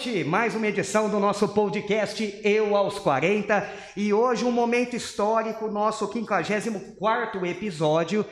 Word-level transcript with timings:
Noite. 0.00 0.24
Mais 0.24 0.54
uma 0.54 0.66
edição 0.66 1.10
do 1.10 1.20
nosso 1.20 1.46
podcast 1.50 2.40
Eu 2.42 2.74
aos 2.74 2.98
40 2.98 3.70
e 3.94 4.14
hoje 4.14 4.46
um 4.46 4.50
momento 4.50 4.96
histórico, 4.96 5.70
nosso 5.70 6.10
54 6.10 7.44
episódio. 7.44 8.24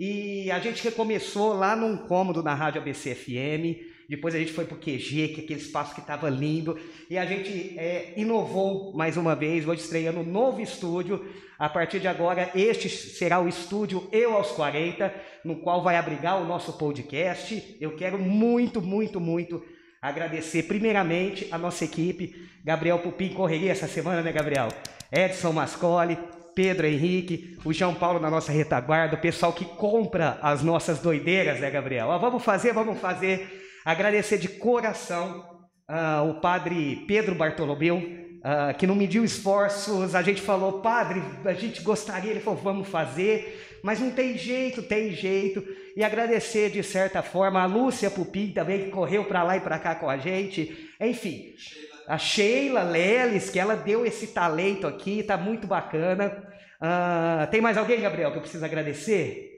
E 0.00 0.50
a 0.50 0.58
gente 0.58 0.82
recomeçou 0.82 1.52
lá 1.52 1.76
num 1.76 1.96
cômodo 2.08 2.42
na 2.42 2.54
Rádio 2.54 2.80
ABC 2.80 3.14
FM. 3.14 3.92
Depois 4.08 4.34
a 4.34 4.38
gente 4.38 4.52
foi 4.52 4.64
pro 4.64 4.76
QG, 4.76 5.28
que 5.28 5.40
é 5.40 5.44
aquele 5.44 5.60
espaço 5.60 5.94
que 5.94 6.00
estava 6.00 6.28
lindo. 6.28 6.76
E 7.08 7.16
a 7.16 7.24
gente 7.24 7.78
é, 7.78 8.14
inovou 8.16 8.92
mais 8.96 9.16
uma 9.16 9.36
vez, 9.36 9.66
hoje 9.66 9.82
estreando 9.82 10.18
um 10.18 10.24
novo 10.24 10.60
estúdio. 10.60 11.24
A 11.56 11.68
partir 11.68 12.00
de 12.00 12.08
agora, 12.08 12.50
este 12.52 12.88
será 12.88 13.40
o 13.40 13.46
estúdio 13.46 14.08
Eu 14.10 14.34
aos 14.34 14.50
40, 14.50 15.14
no 15.44 15.60
qual 15.60 15.84
vai 15.84 15.96
abrigar 15.96 16.42
o 16.42 16.46
nosso 16.46 16.72
podcast. 16.72 17.76
Eu 17.80 17.94
quero 17.94 18.18
muito, 18.18 18.82
muito, 18.82 19.20
muito 19.20 19.62
agradecer 20.02 20.64
primeiramente 20.64 21.46
a 21.52 21.56
nossa 21.56 21.84
equipe, 21.84 22.34
Gabriel 22.64 22.98
Pupim 22.98 23.28
correria 23.28 23.70
essa 23.70 23.86
semana, 23.86 24.20
né, 24.20 24.32
Gabriel? 24.32 24.68
Edson 25.12 25.52
Mascoli, 25.52 26.18
Pedro 26.56 26.86
Henrique, 26.86 27.56
o 27.64 27.72
João 27.72 27.94
Paulo 27.94 28.18
na 28.18 28.28
nossa 28.28 28.50
retaguarda, 28.50 29.14
o 29.14 29.20
pessoal 29.20 29.52
que 29.52 29.64
compra 29.64 30.38
as 30.42 30.60
nossas 30.60 30.98
doideiras, 30.98 31.60
né, 31.60 31.70
Gabriel? 31.70 32.08
Ó, 32.08 32.18
vamos 32.18 32.42
fazer, 32.42 32.72
vamos 32.72 32.98
fazer. 32.98 33.62
Agradecer 33.84 34.38
de 34.38 34.48
coração 34.48 35.44
uh, 35.88 36.28
o 36.28 36.40
padre 36.40 37.04
Pedro 37.06 37.36
Bartolomeu, 37.36 37.96
uh, 37.96 38.76
que 38.76 38.86
não 38.86 38.96
mediu 38.96 39.24
esforços. 39.24 40.16
A 40.16 40.22
gente 40.22 40.42
falou, 40.42 40.80
padre, 40.80 41.22
a 41.44 41.52
gente 41.52 41.80
gostaria, 41.82 42.32
ele 42.32 42.40
falou, 42.40 42.58
vamos 42.60 42.88
fazer, 42.88 43.71
mas 43.82 44.00
não 44.00 44.10
tem 44.10 44.36
jeito, 44.38 44.82
tem 44.82 45.10
jeito 45.10 45.64
e 45.96 46.04
agradecer 46.04 46.70
de 46.70 46.82
certa 46.82 47.22
forma 47.22 47.60
a 47.60 47.66
Lúcia 47.66 48.10
Pupim 48.10 48.52
também, 48.52 48.84
que 48.84 48.90
correu 48.90 49.24
para 49.24 49.42
lá 49.42 49.56
e 49.56 49.60
para 49.60 49.78
cá 49.78 49.94
com 49.94 50.08
a 50.08 50.16
gente. 50.16 50.90
Enfim, 51.00 51.54
a 52.06 52.16
Sheila 52.16 52.82
Leles, 52.82 53.50
que 53.50 53.58
ela 53.58 53.74
deu 53.74 54.06
esse 54.06 54.28
talento 54.28 54.86
aqui, 54.86 55.22
tá 55.22 55.36
muito 55.36 55.66
bacana. 55.66 56.46
Uh, 56.80 57.50
tem 57.50 57.60
mais 57.60 57.76
alguém, 57.76 58.00
Gabriel, 58.00 58.30
que 58.30 58.38
eu 58.38 58.42
preciso 58.42 58.64
agradecer 58.64 59.50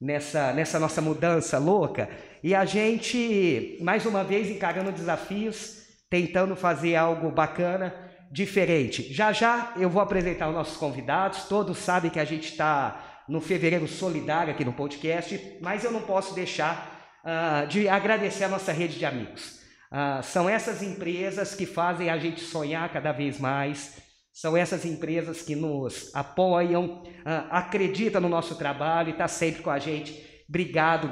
nessa, 0.00 0.52
nessa 0.52 0.78
nossa 0.78 1.00
mudança 1.00 1.58
louca? 1.58 2.08
E 2.42 2.54
a 2.54 2.64
gente, 2.64 3.78
mais 3.80 4.06
uma 4.06 4.22
vez, 4.24 4.50
encarando 4.50 4.92
desafios, 4.92 5.86
tentando 6.08 6.54
fazer 6.56 6.96
algo 6.96 7.30
bacana, 7.30 7.94
diferente. 8.30 9.12
Já 9.12 9.32
já 9.32 9.72
eu 9.76 9.88
vou 9.88 10.02
apresentar 10.02 10.48
os 10.48 10.54
nossos 10.54 10.76
convidados, 10.76 11.44
todos 11.44 11.78
sabem 11.78 12.10
que 12.10 12.20
a 12.20 12.24
gente 12.24 12.50
está 12.50 13.15
no 13.28 13.40
Fevereiro 13.40 13.88
Solidário 13.88 14.52
aqui 14.52 14.64
no 14.64 14.72
podcast, 14.72 15.58
mas 15.60 15.84
eu 15.84 15.90
não 15.90 16.02
posso 16.02 16.34
deixar 16.34 17.20
uh, 17.24 17.66
de 17.66 17.88
agradecer 17.88 18.44
a 18.44 18.48
nossa 18.48 18.72
rede 18.72 18.98
de 18.98 19.04
amigos. 19.04 19.60
Uh, 19.90 20.22
são 20.22 20.48
essas 20.48 20.82
empresas 20.82 21.54
que 21.54 21.66
fazem 21.66 22.10
a 22.10 22.18
gente 22.18 22.40
sonhar 22.40 22.92
cada 22.92 23.12
vez 23.12 23.38
mais, 23.38 23.96
são 24.32 24.56
essas 24.56 24.84
empresas 24.84 25.42
que 25.42 25.56
nos 25.56 26.14
apoiam, 26.14 27.02
uh, 27.02 27.48
acreditam 27.50 28.20
no 28.20 28.28
nosso 28.28 28.54
trabalho 28.56 29.08
e 29.08 29.12
estão 29.12 29.24
tá 29.24 29.28
sempre 29.28 29.62
com 29.62 29.70
a 29.70 29.78
gente. 29.78 30.24
Obrigado 30.48 31.10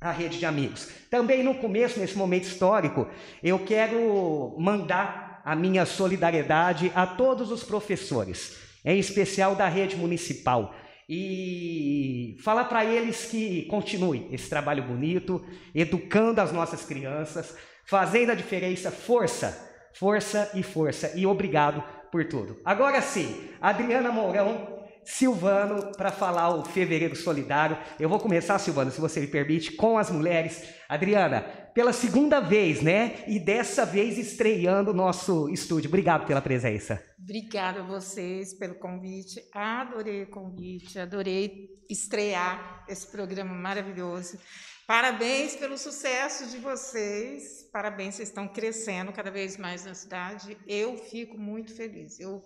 à 0.00 0.10
rede 0.10 0.38
de 0.38 0.46
amigos. 0.46 0.88
Também 1.10 1.42
no 1.42 1.56
começo, 1.56 2.00
nesse 2.00 2.16
momento 2.16 2.44
histórico, 2.44 3.06
eu 3.42 3.58
quero 3.58 4.56
mandar 4.58 5.42
a 5.44 5.54
minha 5.54 5.84
solidariedade 5.84 6.90
a 6.94 7.06
todos 7.06 7.50
os 7.50 7.62
professores, 7.62 8.56
em 8.84 8.98
especial 8.98 9.54
da 9.54 9.68
rede 9.68 9.96
municipal 9.96 10.74
e 11.08 12.36
falar 12.42 12.64
para 12.64 12.84
eles 12.84 13.26
que 13.26 13.62
continue 13.66 14.28
esse 14.30 14.48
trabalho 14.48 14.82
bonito, 14.82 15.44
educando 15.74 16.40
as 16.40 16.52
nossas 16.52 16.84
crianças, 16.84 17.56
fazendo 17.84 18.32
a 18.32 18.34
diferença, 18.34 18.90
força, 18.90 19.70
força 19.94 20.50
e 20.54 20.62
força. 20.62 21.12
E 21.16 21.26
obrigado 21.26 21.82
por 22.10 22.26
tudo. 22.26 22.60
Agora 22.64 23.00
sim, 23.00 23.50
Adriana 23.60 24.12
Mourão, 24.12 24.81
Silvano, 25.04 25.92
para 25.96 26.10
falar 26.10 26.54
o 26.54 26.64
Fevereiro 26.64 27.16
Solidário. 27.16 27.76
Eu 27.98 28.08
vou 28.08 28.18
começar, 28.18 28.58
Silvano, 28.58 28.90
se 28.90 29.00
você 29.00 29.20
me 29.20 29.26
permite, 29.26 29.72
com 29.72 29.98
as 29.98 30.10
mulheres. 30.10 30.62
Adriana, 30.88 31.40
pela 31.74 31.92
segunda 31.92 32.40
vez, 32.40 32.82
né? 32.82 33.24
E 33.26 33.38
dessa 33.38 33.84
vez 33.84 34.18
estreando 34.18 34.90
o 34.90 34.94
nosso 34.94 35.48
estúdio. 35.48 35.88
Obrigado 35.88 36.26
pela 36.26 36.40
presença. 36.40 37.02
Obrigada 37.18 37.80
a 37.80 37.86
vocês 37.86 38.54
pelo 38.58 38.74
convite. 38.74 39.40
Adorei 39.54 40.24
o 40.24 40.30
convite, 40.30 40.98
adorei 40.98 41.70
estrear 41.88 42.84
esse 42.88 43.10
programa 43.10 43.54
maravilhoso. 43.54 44.38
Parabéns 44.86 45.56
pelo 45.56 45.78
sucesso 45.78 46.50
de 46.50 46.58
vocês. 46.58 47.70
Parabéns, 47.72 48.16
vocês 48.16 48.28
estão 48.28 48.46
crescendo 48.48 49.12
cada 49.12 49.30
vez 49.30 49.56
mais 49.56 49.84
na 49.84 49.94
cidade. 49.94 50.58
Eu 50.66 50.98
fico 50.98 51.38
muito 51.38 51.74
feliz. 51.74 52.20
Eu 52.20 52.42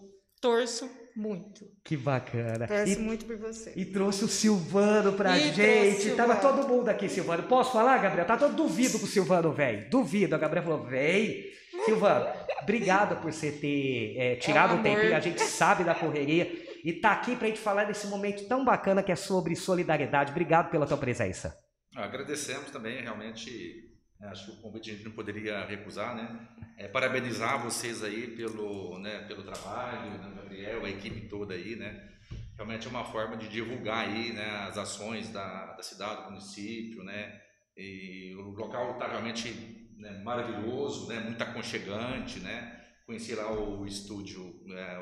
torço 0.46 0.88
muito. 1.16 1.66
Que 1.82 1.96
bacana. 1.96 2.69
Torço 2.69 2.93
e, 2.93 2.96
muito 2.98 3.25
por 3.25 3.37
você. 3.37 3.72
E 3.75 3.84
trouxe 3.84 4.25
o 4.25 4.28
Silvano 4.28 5.14
pra 5.14 5.37
e 5.37 5.52
gente. 5.52 6.14
Tava 6.14 6.37
todo 6.37 6.69
mundo 6.69 6.88
aqui, 6.88 7.08
Silvano. 7.08 7.43
Posso 7.44 7.72
falar, 7.72 7.98
Gabriel? 7.98 8.26
Tá 8.26 8.37
todo 8.37 8.54
duvido 8.54 8.98
com 8.98 9.06
o 9.06 9.08
Silvano, 9.08 9.52
velho. 9.52 9.90
Duvido. 9.90 10.37
A 10.37 10.38
Gabriel 10.38 10.64
falou, 10.64 10.84
vem. 10.84 11.46
Silvano, 11.84 12.26
obrigado 12.62 13.20
por 13.20 13.32
você 13.32 13.52
ter 13.52 14.16
é, 14.16 14.37
tirado 14.37 14.75
é 14.75 14.78
um 14.78 14.82
tempinho. 14.82 15.16
A 15.16 15.20
gente 15.20 15.43
sabe 15.43 15.84
da 15.84 15.94
correria. 15.94 16.64
E 16.84 16.93
tá 16.93 17.12
aqui 17.12 17.34
pra 17.34 17.48
gente 17.48 17.58
falar 17.58 17.84
desse 17.84 18.06
momento 18.06 18.46
tão 18.46 18.64
bacana 18.64 19.02
que 19.02 19.10
é 19.10 19.16
sobre 19.16 19.56
solidariedade. 19.56 20.31
Obrigado 20.31 20.70
pela 20.70 20.87
tua 20.87 20.96
presença. 20.96 21.58
Agradecemos 21.94 22.70
também, 22.70 23.02
realmente 23.02 23.85
acho 24.22 24.46
que 24.46 24.52
o 24.52 24.62
convite 24.62 24.90
a 24.90 24.94
gente 24.94 25.04
não 25.04 25.12
poderia 25.12 25.64
recusar, 25.64 26.14
né? 26.14 26.48
É, 26.76 26.88
parabenizar 26.88 27.62
vocês 27.62 28.02
aí 28.02 28.28
pelo, 28.28 28.98
né, 28.98 29.20
pelo 29.26 29.42
trabalho, 29.42 30.10
né, 30.10 30.32
Gabriel, 30.36 30.84
a 30.84 30.90
equipe 30.90 31.28
toda 31.28 31.54
aí, 31.54 31.76
né? 31.76 32.10
Realmente 32.54 32.86
é 32.86 32.90
uma 32.90 33.04
forma 33.04 33.36
de 33.36 33.48
divulgar 33.48 34.08
aí, 34.08 34.32
né, 34.32 34.48
as 34.68 34.78
ações 34.78 35.28
da, 35.30 35.74
da 35.74 35.82
cidade, 35.82 36.24
do 36.24 36.30
município, 36.30 37.02
né? 37.04 37.40
E 37.76 38.34
o 38.38 38.50
local 38.52 38.92
está 38.92 39.06
realmente 39.06 39.86
né, 39.98 40.22
maravilhoso, 40.22 41.08
né? 41.08 41.20
Muito 41.20 41.42
aconchegante, 41.42 42.40
né? 42.40 42.84
Conheci 43.06 43.34
lá 43.34 43.52
o 43.52 43.86
estúdio 43.86 44.60
é, 44.70 44.98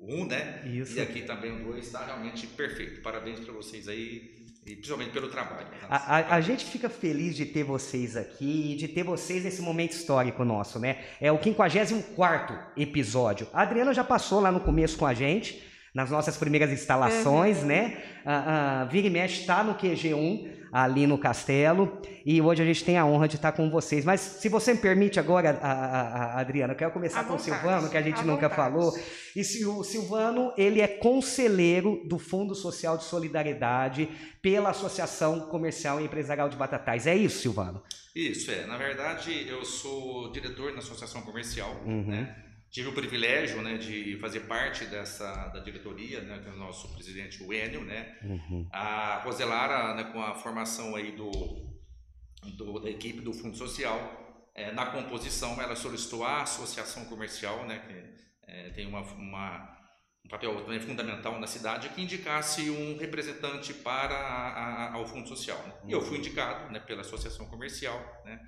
o 0.00 0.22
1, 0.22 0.26
né? 0.26 0.68
Isso. 0.68 0.96
E 0.96 1.00
aqui 1.00 1.22
também 1.22 1.60
o 1.60 1.64
2 1.64 1.86
está 1.86 2.04
realmente 2.04 2.46
perfeito. 2.46 3.02
Parabéns 3.02 3.40
para 3.40 3.52
vocês 3.52 3.88
aí 3.88 4.37
e 4.68 4.76
principalmente 4.76 5.10
pelo 5.10 5.28
trabalho. 5.28 5.66
A, 5.88 6.16
a, 6.16 6.34
a, 6.36 6.40
gente 6.40 6.64
fica 6.64 6.88
feliz 6.88 7.34
de 7.34 7.46
ter 7.46 7.64
vocês 7.64 8.16
aqui, 8.16 8.76
de 8.76 8.86
ter 8.88 9.02
vocês 9.02 9.44
nesse 9.44 9.62
momento 9.62 9.92
histórico 9.92 10.44
nosso, 10.44 10.78
né? 10.78 10.98
É 11.20 11.32
o 11.32 11.42
54 11.42 12.58
episódio. 12.76 13.48
A 13.52 13.62
Adriana 13.62 13.94
já 13.94 14.04
passou 14.04 14.40
lá 14.40 14.52
no 14.52 14.60
começo 14.60 14.98
com 14.98 15.06
a 15.06 15.14
gente, 15.14 15.62
nas 15.94 16.10
nossas 16.10 16.36
primeiras 16.36 16.70
instalações, 16.70 17.58
uhum. 17.58 17.66
né? 17.66 18.02
A, 18.24 18.82
a 18.82 18.84
Vira 18.84 19.06
e 19.06 19.10
Mexe 19.10 19.40
está 19.40 19.64
no 19.64 19.74
QG1, 19.74 20.57
ali 20.72 21.06
no 21.06 21.18
Castelo. 21.18 22.00
E 22.24 22.40
hoje 22.40 22.62
a 22.62 22.66
gente 22.66 22.84
tem 22.84 22.98
a 22.98 23.06
honra 23.06 23.28
de 23.28 23.36
estar 23.36 23.52
com 23.52 23.70
vocês. 23.70 24.04
Mas 24.04 24.20
se 24.20 24.48
você 24.48 24.74
me 24.74 24.80
permite 24.80 25.18
agora, 25.18 25.58
a, 25.62 25.72
a, 25.72 26.24
a 26.36 26.40
Adriana, 26.40 26.72
eu 26.72 26.76
quero 26.76 26.90
começar 26.90 27.20
a 27.20 27.24
com 27.24 27.36
vontade, 27.36 27.50
o 27.50 27.54
Silvano, 27.54 27.90
que 27.90 27.96
a 27.96 28.02
gente 28.02 28.22
nunca 28.24 28.48
vontade. 28.48 28.54
falou. 28.54 28.98
E 29.34 29.44
se 29.44 29.64
o 29.64 29.82
Silvano, 29.82 30.52
ele 30.56 30.80
é 30.80 30.88
conselheiro 30.88 32.02
do 32.06 32.18
Fundo 32.18 32.54
Social 32.54 32.96
de 32.96 33.04
Solidariedade 33.04 34.08
pela 34.42 34.70
Associação 34.70 35.40
Comercial 35.48 36.00
e 36.00 36.04
Empresarial 36.04 36.48
de 36.48 36.56
Batatais. 36.56 37.06
É 37.06 37.16
isso, 37.16 37.40
Silvano? 37.40 37.82
Isso, 38.14 38.50
é. 38.50 38.66
Na 38.66 38.76
verdade, 38.76 39.46
eu 39.48 39.64
sou 39.64 40.32
diretor 40.32 40.72
na 40.72 40.78
Associação 40.78 41.22
Comercial, 41.22 41.80
uhum. 41.86 42.04
né? 42.06 42.47
Tive 42.70 42.88
o 42.88 42.92
privilégio 42.92 43.62
né, 43.62 43.78
de 43.78 44.18
fazer 44.20 44.40
parte 44.40 44.84
dessa 44.84 45.48
da 45.48 45.60
diretoria, 45.60 46.20
né, 46.20 46.42
com 46.44 46.50
o 46.50 46.56
nosso 46.56 46.92
presidente, 46.92 47.42
o 47.42 47.52
Enio, 47.52 47.82
né? 47.82 48.18
Uhum. 48.22 48.68
A 48.70 49.20
Roselara, 49.20 49.94
né, 49.94 50.04
com 50.12 50.20
a 50.20 50.34
formação 50.34 50.94
aí 50.94 51.12
do, 51.12 51.30
do, 52.56 52.78
da 52.80 52.90
equipe 52.90 53.20
do 53.22 53.32
Fundo 53.32 53.56
Social, 53.56 54.50
é, 54.54 54.70
na 54.72 54.86
composição 54.86 55.60
ela 55.62 55.74
solicitou 55.74 56.24
a 56.24 56.42
associação 56.42 57.06
comercial, 57.06 57.64
né, 57.64 57.78
que 57.78 58.50
é, 58.50 58.70
tem 58.70 58.86
uma, 58.86 59.00
uma, 59.00 59.78
um 60.24 60.28
papel 60.28 60.60
também 60.62 60.80
fundamental 60.80 61.40
na 61.40 61.46
cidade, 61.46 61.88
que 61.90 62.02
indicasse 62.02 62.68
um 62.68 62.98
representante 62.98 63.72
para 63.72 64.14
a, 64.14 64.88
a, 64.88 64.92
ao 64.94 65.06
Fundo 65.06 65.26
Social. 65.26 65.58
Né? 65.66 65.74
E 65.86 65.92
eu 65.92 66.02
fui 66.02 66.18
indicado 66.18 66.70
né, 66.70 66.80
pela 66.80 67.00
associação 67.00 67.46
comercial, 67.46 67.98
né? 68.24 68.38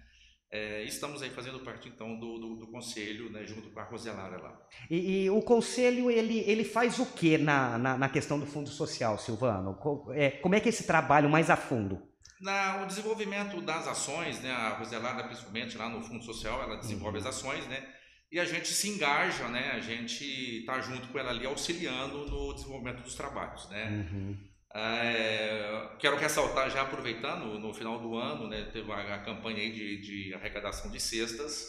É, 0.52 0.82
estamos 0.82 1.23
aí 1.23 1.31
fazendo 1.31 1.61
parte 1.61 1.88
então 1.88 2.19
do, 2.19 2.37
do, 2.38 2.56
do 2.56 2.67
conselho, 2.67 3.31
né, 3.31 3.47
junto 3.47 3.70
com 3.70 3.79
a 3.79 3.85
Roselara 3.85 4.37
lá. 4.37 4.61
E, 4.91 5.25
e, 5.25 5.31
o 5.31 5.41
conselho 5.41 6.11
ele, 6.11 6.41
ele 6.41 6.64
faz 6.64 6.99
o 6.99 7.06
que 7.06 7.38
na, 7.38 7.79
na, 7.79 7.97
na, 7.97 8.08
questão 8.08 8.37
do 8.37 8.47
fundo 8.47 8.69
social, 8.69 9.17
Silvano? 9.17 9.79
É, 10.12 10.31
como 10.31 10.56
é 10.56 10.61
que 10.61 10.69
é 10.69 10.70
esse 10.70 10.88
trabalho 10.88 11.31
mais 11.31 11.50
a 11.50 11.56
fundo? 11.56 12.02
Na, 12.41 12.82
o 12.82 12.87
desenvolvimento 12.87 13.61
das 13.61 13.87
ações, 13.87 14.41
né, 14.41 14.50
a 14.50 14.70
Roselara 14.70 15.23
principalmente 15.23 15.79
lá 15.79 15.88
no 15.88 16.02
fundo 16.02 16.25
social, 16.25 16.61
ela 16.64 16.76
desenvolve 16.76 17.19
uhum. 17.19 17.29
as 17.29 17.37
ações, 17.37 17.64
né, 17.69 17.87
e 18.32 18.41
a 18.41 18.44
gente 18.44 18.69
se 18.69 18.88
engaja, 18.88 19.47
né, 19.47 19.70
a 19.73 19.81
gente 19.81 20.25
está 20.25 20.81
junto 20.81 21.06
com 21.08 21.19
ela 21.19 21.31
ali 21.31 21.47
auxiliando 21.47 22.26
no 22.26 22.55
desenvolvimento 22.55 23.02
dos 23.02 23.14
trabalhos, 23.14 23.69
né. 23.69 24.08
Uhum. 24.11 24.50
É, 24.72 25.88
quero 25.99 26.17
ressaltar, 26.17 26.70
já 26.70 26.82
aproveitando, 26.82 27.58
no 27.58 27.75
final 27.75 27.99
do 27.99 28.17
ano, 28.17 28.46
né, 28.46 28.69
teve 28.72 28.90
a, 28.93 29.19
campanha 29.19 29.70
de, 29.70 30.00
de, 30.00 30.34
arrecadação 30.34 30.90
de 30.90 31.00
cestas, 31.00 31.67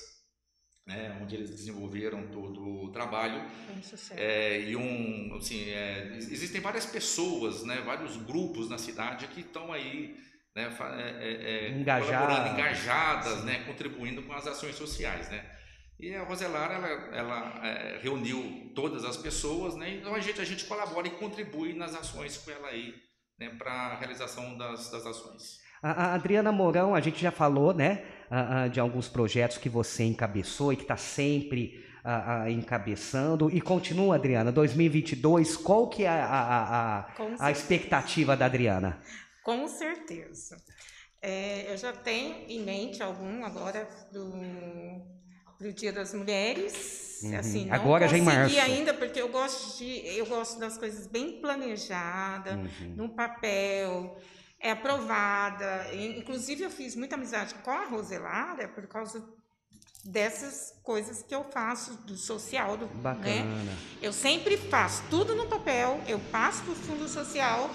né, 0.86 1.18
onde 1.20 1.36
eles 1.36 1.50
desenvolveram 1.50 2.28
todo 2.28 2.62
o 2.62 2.92
trabalho. 2.92 3.44
É, 4.16 4.62
e 4.62 4.76
um, 4.76 5.36
assim, 5.36 5.70
é, 5.70 6.16
existem 6.16 6.62
várias 6.62 6.86
pessoas, 6.86 7.64
né, 7.64 7.82
vários 7.82 8.18
grupos 8.18 8.70
na 8.70 8.78
cidade 8.78 9.28
que 9.28 9.42
estão 9.42 9.74
aí 9.74 10.16
né, 10.56 10.70
é, 11.20 11.70
é, 11.70 11.70
Engajar. 11.72 12.54
engajadas, 12.54 13.44
né, 13.44 13.64
contribuindo 13.66 14.22
com 14.22 14.34
as 14.34 14.46
ações 14.46 14.76
sociais. 14.76 15.28
Né. 15.30 15.44
E 16.02 16.16
a 16.16 16.24
Roselar, 16.24 16.72
ela, 16.72 16.88
ela 17.16 17.68
é, 17.68 18.00
reuniu 18.02 18.72
todas 18.74 19.06
as 19.06 19.18
pessoas, 19.18 19.76
né? 19.76 19.98
Então 19.98 20.16
a 20.16 20.20
gente, 20.20 20.42
a 20.42 20.44
gente 20.44 20.66
colabora 20.66 21.08
e 21.08 21.12
contribui 21.12 21.76
nas 21.76 21.94
ações 21.94 22.38
com 22.38 22.50
ela 22.50 22.70
aí, 22.70 22.96
né? 23.38 23.50
Para 23.50 23.72
a 23.72 24.00
realização 24.00 24.58
das, 24.58 24.90
das 24.90 25.06
ações. 25.06 25.60
A, 25.80 25.92
a, 25.92 26.14
Adriana 26.16 26.52
Mourão, 26.52 26.96
a 26.96 27.00
gente 27.00 27.22
já 27.22 27.30
falou, 27.30 27.72
né? 27.72 28.04
A, 28.32 28.68
de 28.68 28.80
alguns 28.80 29.08
projetos 29.08 29.60
que 29.60 29.70
você 29.70 30.04
encabeçou 30.04 30.74
e 30.74 30.76
que 30.76 30.82
está 30.82 30.98
sempre 30.98 31.86
encabeçando. 32.50 33.48
E 33.52 33.62
continua, 33.62 34.16
Adriana, 34.16 34.52
2022, 34.52 35.56
qual 35.56 35.88
que 35.88 36.04
é 36.04 36.10
a, 36.10 37.06
a, 37.06 37.46
a 37.46 37.52
expectativa 37.52 38.36
da 38.36 38.48
Adriana? 38.48 39.00
Com 39.44 39.68
certeza. 39.68 40.58
É, 41.22 41.72
eu 41.72 41.78
já 41.78 41.94
tenho 41.94 42.50
em 42.50 42.62
mente 42.62 43.04
algum 43.04 43.46
agora 43.46 43.88
do 44.12 45.21
para 45.62 45.70
o 45.70 45.74
Dia 45.74 45.94
das 45.94 46.14
Mulheres. 46.14 47.22
Uhum. 47.22 47.38
Assim, 47.38 47.66
não 47.66 47.76
Agora 47.76 48.08
já 48.08 48.18
em 48.18 48.22
março. 48.22 48.60
ainda, 48.60 48.96
porque 48.96 49.22
eu 49.22 49.30
gosto 49.30 49.78
de, 49.78 50.08
eu 50.08 50.26
gosto 50.26 50.60
das 50.60 50.76
coisas 50.76 51.06
bem 51.06 51.40
planejadas, 51.40 52.56
uhum. 52.56 52.96
no 52.96 53.10
papel, 53.10 54.18
é 54.60 54.72
aprovada. 54.72 55.88
Inclusive, 55.94 56.64
eu 56.64 56.72
fiz 56.72 56.96
muita 56.96 57.16
amizade 57.16 57.54
com 57.64 57.70
a 57.70 57.86
Roselara 57.86 58.68
por 58.68 58.88
causa 58.88 59.24
dessas 60.04 60.74
coisas 60.82 61.22
que 61.22 61.36
eu 61.36 61.44
faço 61.44 61.96
do 62.08 62.18
social, 62.18 62.76
do, 62.76 62.88
né? 62.88 62.92
Bacana. 62.96 63.64
Né? 63.64 63.78
Eu 64.02 64.12
sempre 64.12 64.58
faço 64.58 65.04
tudo 65.12 65.36
no 65.36 65.46
papel, 65.46 66.02
eu 66.08 66.20
passo 66.32 66.64
para 66.64 66.72
o 66.72 66.76
fundo 66.76 67.08
social 67.08 67.70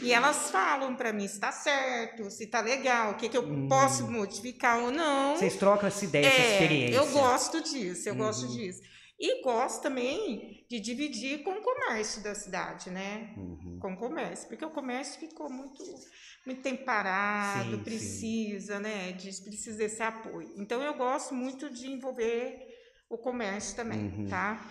e 0.00 0.12
elas 0.12 0.50
falam 0.50 0.94
para 0.94 1.12
mim 1.12 1.26
se 1.26 1.34
está 1.34 1.50
certo, 1.50 2.30
se 2.30 2.44
está 2.44 2.60
legal, 2.60 3.12
o 3.12 3.14
que, 3.14 3.28
que 3.28 3.36
eu 3.36 3.42
hum. 3.42 3.68
posso 3.68 4.10
modificar 4.10 4.78
ou 4.80 4.90
não. 4.90 5.36
Vocês 5.36 5.56
trocam 5.56 5.88
essa 5.88 6.04
ideia, 6.04 6.26
é, 6.26 6.28
essa 6.28 6.52
experiência. 6.52 6.96
Eu 6.96 7.06
gosto 7.10 7.62
disso, 7.62 8.08
eu 8.08 8.12
uhum. 8.12 8.18
gosto 8.18 8.48
disso. 8.48 8.82
E 9.20 9.42
gosto 9.42 9.82
também 9.82 10.64
de 10.70 10.78
dividir 10.78 11.42
com 11.42 11.50
o 11.50 11.60
comércio 11.60 12.22
da 12.22 12.36
cidade, 12.36 12.88
né? 12.88 13.34
Uhum. 13.36 13.78
Com 13.80 13.92
o 13.94 13.96
comércio, 13.96 14.46
porque 14.46 14.64
o 14.64 14.70
comércio 14.70 15.18
ficou 15.18 15.50
muito, 15.50 15.82
muito 16.46 16.62
tempo 16.62 16.84
parado, 16.84 17.76
sim, 17.78 17.82
precisa, 17.82 18.76
sim. 18.76 18.82
né? 18.82 19.12
De, 19.12 19.42
precisa 19.42 19.76
desse 19.76 20.02
apoio. 20.02 20.52
Então 20.56 20.80
eu 20.80 20.94
gosto 20.94 21.34
muito 21.34 21.68
de 21.68 21.90
envolver 21.90 22.64
o 23.10 23.18
comércio 23.18 23.74
também, 23.74 24.06
uhum. 24.06 24.28
tá? 24.28 24.64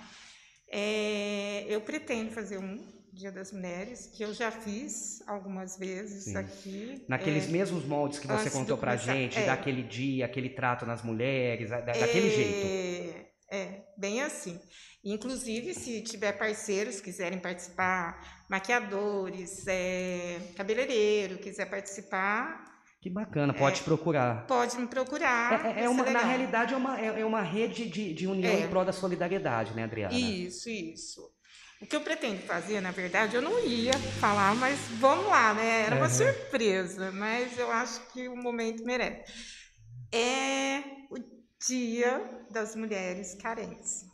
É, 0.69 1.65
eu 1.67 1.81
pretendo 1.81 2.31
fazer 2.31 2.57
um 2.57 2.96
Dia 3.17 3.31
das 3.31 3.51
Mulheres, 3.51 4.05
que 4.05 4.23
eu 4.23 4.31
já 4.31 4.51
fiz 4.51 5.23
algumas 5.27 5.75
vezes 5.75 6.25
Sim. 6.25 6.37
aqui. 6.37 7.05
Naqueles 7.09 7.47
é, 7.47 7.51
mesmos 7.51 7.83
moldes 7.83 8.19
que 8.19 8.27
você 8.27 8.47
contou 8.47 8.77
pra 8.77 8.91
começar, 8.91 9.11
gente, 9.11 9.39
é, 9.39 9.47
daquele 9.47 9.81
dia, 9.81 10.25
aquele 10.25 10.49
trato 10.49 10.85
nas 10.85 11.01
mulheres, 11.01 11.71
da, 11.71 11.81
daquele 11.81 12.27
é, 12.27 12.29
jeito. 12.29 13.27
É, 13.51 13.81
bem 13.97 14.21
assim. 14.21 14.59
Inclusive, 15.03 15.73
se 15.73 16.03
tiver 16.03 16.33
parceiros 16.33 17.01
quiserem 17.01 17.39
participar, 17.39 18.45
maquiadores, 18.47 19.65
é, 19.65 20.39
cabeleireiro, 20.55 21.39
quiser 21.39 21.65
participar, 21.65 22.67
que 23.01 23.09
bacana, 23.09 23.53
pode 23.53 23.81
é, 23.81 23.83
procurar. 23.83 24.45
Pode 24.47 24.77
me 24.77 24.87
procurar. 24.87 25.65
É, 25.65 25.81
é, 25.81 25.83
é 25.85 25.89
uma, 25.89 26.03
na 26.07 26.21
realidade, 26.21 26.73
é 26.73 26.77
uma, 26.77 26.99
é, 26.99 27.21
é 27.21 27.25
uma 27.25 27.41
rede 27.41 27.89
de, 27.89 28.13
de 28.13 28.27
união 28.27 28.53
é. 28.53 28.61
em 28.61 28.67
prol 28.67 28.85
da 28.85 28.91
solidariedade, 28.91 29.73
né, 29.73 29.83
Adriana? 29.83 30.13
Isso, 30.13 30.69
isso. 30.69 31.36
O 31.79 31.85
que 31.85 31.95
eu 31.95 32.01
pretendo 32.01 32.41
fazer, 32.41 32.81
na 32.81 32.89
verdade, 32.89 33.35
eu 33.35 33.41
não 33.41 33.63
ia 33.63 33.93
falar, 34.19 34.55
mas 34.55 34.79
vamos 34.99 35.27
lá, 35.27 35.53
né? 35.53 35.83
Era 35.85 35.95
uma 35.95 36.07
uhum. 36.07 36.11
surpresa, 36.11 37.11
mas 37.11 37.57
eu 37.57 37.71
acho 37.71 38.01
que 38.11 38.27
o 38.27 38.35
momento 38.35 38.83
merece. 38.83 39.31
É 40.11 40.81
o 41.11 41.17
Dia 41.67 42.45
das 42.49 42.75
Mulheres 42.75 43.35
Carentes. 43.35 44.05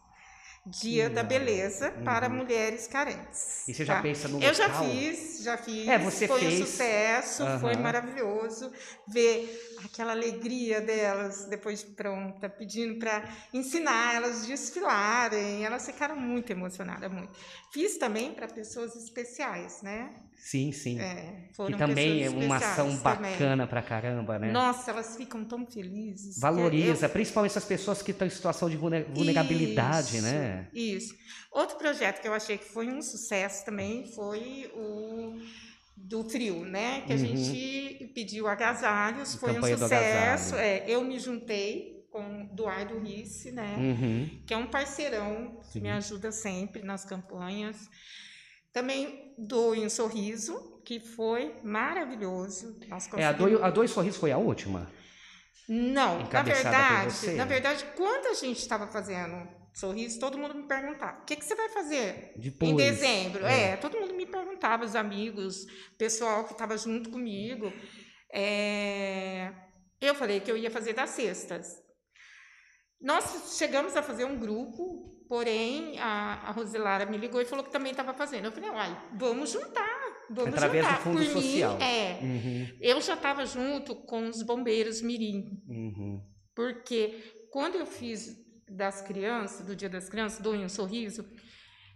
Dia 0.65 1.09
da 1.09 1.23
Beleza 1.23 1.91
uhum. 1.91 2.03
para 2.05 2.29
mulheres 2.29 2.87
carentes. 2.87 3.67
E 3.67 3.73
você 3.73 3.83
já 3.83 3.95
tá? 3.95 4.01
pensa 4.01 4.29
no 4.29 4.35
local? 4.35 4.49
Eu 4.49 4.55
já 4.55 4.69
fiz, 4.69 5.43
já 5.43 5.57
fiz. 5.57 5.87
É, 5.89 5.97
você 5.97 6.25
foi 6.25 6.39
fez. 6.39 6.53
um 6.53 6.65
sucesso, 6.65 7.43
uhum. 7.43 7.59
foi 7.59 7.75
maravilhoso 7.75 8.71
ver 9.05 9.75
aquela 9.83 10.13
alegria 10.13 10.79
delas 10.79 11.47
depois 11.49 11.79
de 11.81 11.87
pronta, 11.87 12.47
pedindo 12.47 12.97
para 12.97 13.23
ensinar 13.53 14.15
elas 14.15 14.45
desfilarem. 14.45 15.65
Elas 15.65 15.85
ficaram 15.85 16.15
muito 16.15 16.49
emocionadas, 16.51 17.11
muito. 17.11 17.37
Fiz 17.73 17.97
também 17.97 18.33
para 18.33 18.47
pessoas 18.47 18.95
especiais, 18.95 19.81
né? 19.81 20.13
Sim, 20.43 20.73
sim. 20.73 20.99
É, 20.99 21.47
e 21.69 21.73
também 21.77 22.23
é 22.23 22.29
uma 22.29 22.57
ação 22.57 22.97
bacana 22.97 23.65
pra 23.65 23.81
caramba, 23.81 24.37
né? 24.37 24.51
Nossa, 24.51 24.91
elas 24.91 25.15
ficam 25.15 25.45
tão 25.45 25.65
felizes. 25.65 26.37
Valoriza, 26.37 27.05
eu... 27.05 27.09
principalmente 27.09 27.51
essas 27.51 27.63
pessoas 27.63 28.01
que 28.01 28.11
estão 28.11 28.27
em 28.27 28.29
situação 28.29 28.69
de 28.69 28.75
vulnerabilidade, 28.75 30.17
isso, 30.17 30.21
né? 30.21 30.52
Isso. 30.73 31.13
Outro 31.51 31.77
projeto 31.77 32.21
que 32.21 32.27
eu 32.27 32.33
achei 32.33 32.57
que 32.57 32.65
foi 32.65 32.87
um 32.87 33.01
sucesso 33.01 33.65
também 33.65 34.05
foi 34.13 34.71
o 34.75 35.39
do 35.95 36.23
frio, 36.29 36.65
né? 36.65 37.01
Que 37.01 37.13
a 37.13 37.15
uhum. 37.15 37.21
gente 37.21 38.11
pediu 38.13 38.47
agasalhos, 38.47 39.35
foi 39.35 39.57
um 39.57 39.77
sucesso. 39.77 40.55
É, 40.55 40.83
eu 40.87 41.03
me 41.03 41.19
juntei 41.19 42.05
com 42.11 42.41
Eduardo 42.41 42.99
Risse, 42.99 43.51
né? 43.51 43.75
Uhum. 43.77 44.41
Que 44.45 44.53
é 44.53 44.57
um 44.57 44.67
parceirão 44.67 45.59
que 45.71 45.79
me 45.79 45.89
ajuda 45.89 46.31
sempre 46.31 46.83
nas 46.83 47.03
campanhas. 47.03 47.89
Também 48.71 49.33
dou 49.37 49.73
um 49.73 49.89
sorriso, 49.89 50.81
que 50.83 50.99
foi 50.99 51.55
maravilhoso. 51.63 52.79
É, 53.17 53.25
a 53.25 53.31
Dois, 53.31 53.61
a 53.61 53.69
Dois 53.69 53.91
Sorrisos 53.91 54.19
foi 54.19 54.31
a 54.31 54.37
última? 54.37 54.91
Não, 55.67 56.19
na 56.29 56.41
verdade, 56.43 57.31
na 57.35 57.45
verdade, 57.45 57.85
quando 57.95 58.27
a 58.27 58.33
gente 58.33 58.59
estava 58.59 58.85
fazendo 58.87 59.47
sorriso, 59.73 60.19
todo 60.19 60.37
mundo 60.37 60.55
me 60.55 60.63
perguntava: 60.63 61.21
o 61.21 61.25
que, 61.25 61.35
que 61.35 61.45
você 61.45 61.55
vai 61.55 61.69
fazer 61.69 62.33
Depois, 62.37 62.71
em 62.71 62.75
dezembro? 62.75 63.45
É. 63.45 63.71
é. 63.71 63.77
todo 63.77 63.99
mundo 63.99 64.13
me 64.13 64.25
perguntava, 64.25 64.85
os 64.85 64.95
amigos, 64.95 65.65
pessoal 65.97 66.45
que 66.45 66.53
estava 66.53 66.77
junto 66.77 67.09
comigo. 67.09 67.71
É... 68.31 69.53
Eu 70.01 70.15
falei 70.15 70.39
que 70.39 70.51
eu 70.51 70.57
ia 70.57 70.71
fazer 70.71 70.93
das 70.93 71.11
cestas. 71.11 71.81
Nós 72.99 73.57
chegamos 73.57 73.95
a 73.95 74.01
fazer 74.01 74.25
um 74.25 74.37
grupo 74.37 75.13
Porém, 75.33 75.97
a, 75.99 76.49
a 76.49 76.51
Roselara 76.51 77.07
me 77.07 77.17
ligou 77.17 77.41
e 77.41 77.45
falou 77.45 77.65
que 77.65 77.71
também 77.71 77.89
estava 77.89 78.13
fazendo. 78.13 78.45
Eu 78.45 78.51
falei, 78.51 78.69
uai, 78.69 79.09
vamos 79.15 79.51
juntar, 79.51 80.25
vamos 80.29 80.53
Através 80.53 80.85
juntar. 80.85 80.97
do 80.97 81.03
fundo 81.03 81.17
Por 81.17 81.25
social. 81.25 81.77
Mim, 81.77 81.83
é. 81.83 82.19
Uhum. 82.21 82.77
Eu 82.79 83.01
já 83.01 83.15
estava 83.15 83.43
junto 83.43 83.95
com 83.95 84.27
os 84.27 84.43
bombeiros 84.43 85.01
Mirim. 85.01 85.59
Uhum. 85.67 86.21
Porque 86.55 87.47
quando 87.51 87.75
eu 87.75 87.85
fiz 87.87 88.42
das 88.69 89.01
crianças, 89.01 89.65
do 89.65 89.75
Dia 89.75 89.89
das 89.89 90.09
Crianças, 90.09 90.39
do 90.39 90.51
um 90.51 90.69
sorriso, 90.69 91.25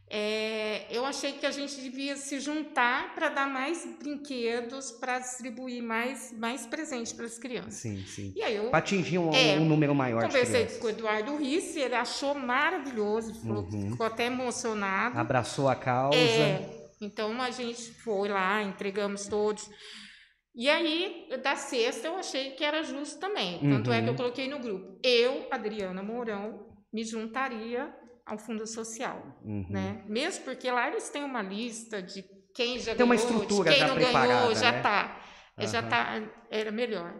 é, 0.09 0.85
eu 0.89 1.05
achei 1.05 1.33
que 1.33 1.45
a 1.45 1.51
gente 1.51 1.81
devia 1.81 2.15
se 2.15 2.39
juntar 2.39 3.13
para 3.13 3.27
dar 3.27 3.45
mais 3.45 3.85
brinquedos, 3.99 4.89
para 4.89 5.19
distribuir 5.19 5.83
mais, 5.83 6.31
mais 6.31 6.65
presentes 6.65 7.11
para 7.11 7.25
as 7.25 7.37
crianças. 7.37 7.73
Sim, 7.73 8.05
sim. 8.07 8.31
E 8.33 8.41
aí 8.41 8.55
eu 8.55 8.69
para 8.69 8.79
atingir 8.79 9.17
um, 9.17 9.33
é, 9.33 9.59
um, 9.59 9.65
número 9.65 9.93
maior 9.93 10.23
conversei 10.23 10.65
com 10.65 10.87
o 10.87 10.89
Eduardo 10.89 11.35
Risse, 11.35 11.79
ele 11.79 11.95
achou 11.95 12.33
maravilhoso, 12.33 13.33
uhum. 13.45 13.91
ficou 13.91 14.05
até 14.05 14.27
emocionado. 14.27 15.19
Abraçou 15.19 15.67
a 15.67 15.75
causa. 15.75 16.17
É, 16.17 16.89
então 17.01 17.41
a 17.41 17.51
gente 17.51 17.91
foi 17.91 18.29
lá, 18.29 18.63
entregamos 18.63 19.27
todos. 19.27 19.69
E 20.57 20.67
aí, 20.67 21.29
da 21.43 21.55
sexta, 21.55 22.07
eu 22.07 22.15
achei 22.15 22.51
que 22.51 22.63
era 22.63 22.81
justo 22.81 23.19
também. 23.19 23.59
Tanto 23.59 23.91
uhum. 23.91 23.95
é 23.95 24.01
que 24.01 24.07
eu 24.07 24.11
uhum. 24.11 24.17
coloquei 24.17 24.49
no 24.49 24.57
grupo. 24.57 24.99
Eu, 25.03 25.47
Adriana 25.51 26.01
Mourão, 26.01 26.67
me 26.91 27.03
juntaria 27.03 27.93
ao 28.25 28.39
fundo 28.39 28.65
social, 28.65 29.21
uhum. 29.45 29.67
né? 29.69 30.03
Mesmo 30.07 30.43
porque 30.43 30.69
lá 30.71 30.87
eles 30.87 31.09
têm 31.09 31.23
uma 31.23 31.43
lista 31.43 32.01
de 32.01 32.23
quem 32.55 32.79
já 32.79 32.95
Tem 32.95 32.95
ganhou, 32.95 33.05
uma 33.05 33.15
estrutura 33.15 33.69
quem 33.69 33.79
já 33.79 33.87
não 33.87 33.95
ganhou, 33.95 34.55
já 34.55 34.71
né? 34.71 34.81
tá, 34.81 35.21
uhum. 35.59 35.67
já 35.67 35.83
tá, 35.83 36.23
era 36.49 36.71
melhor. 36.71 37.13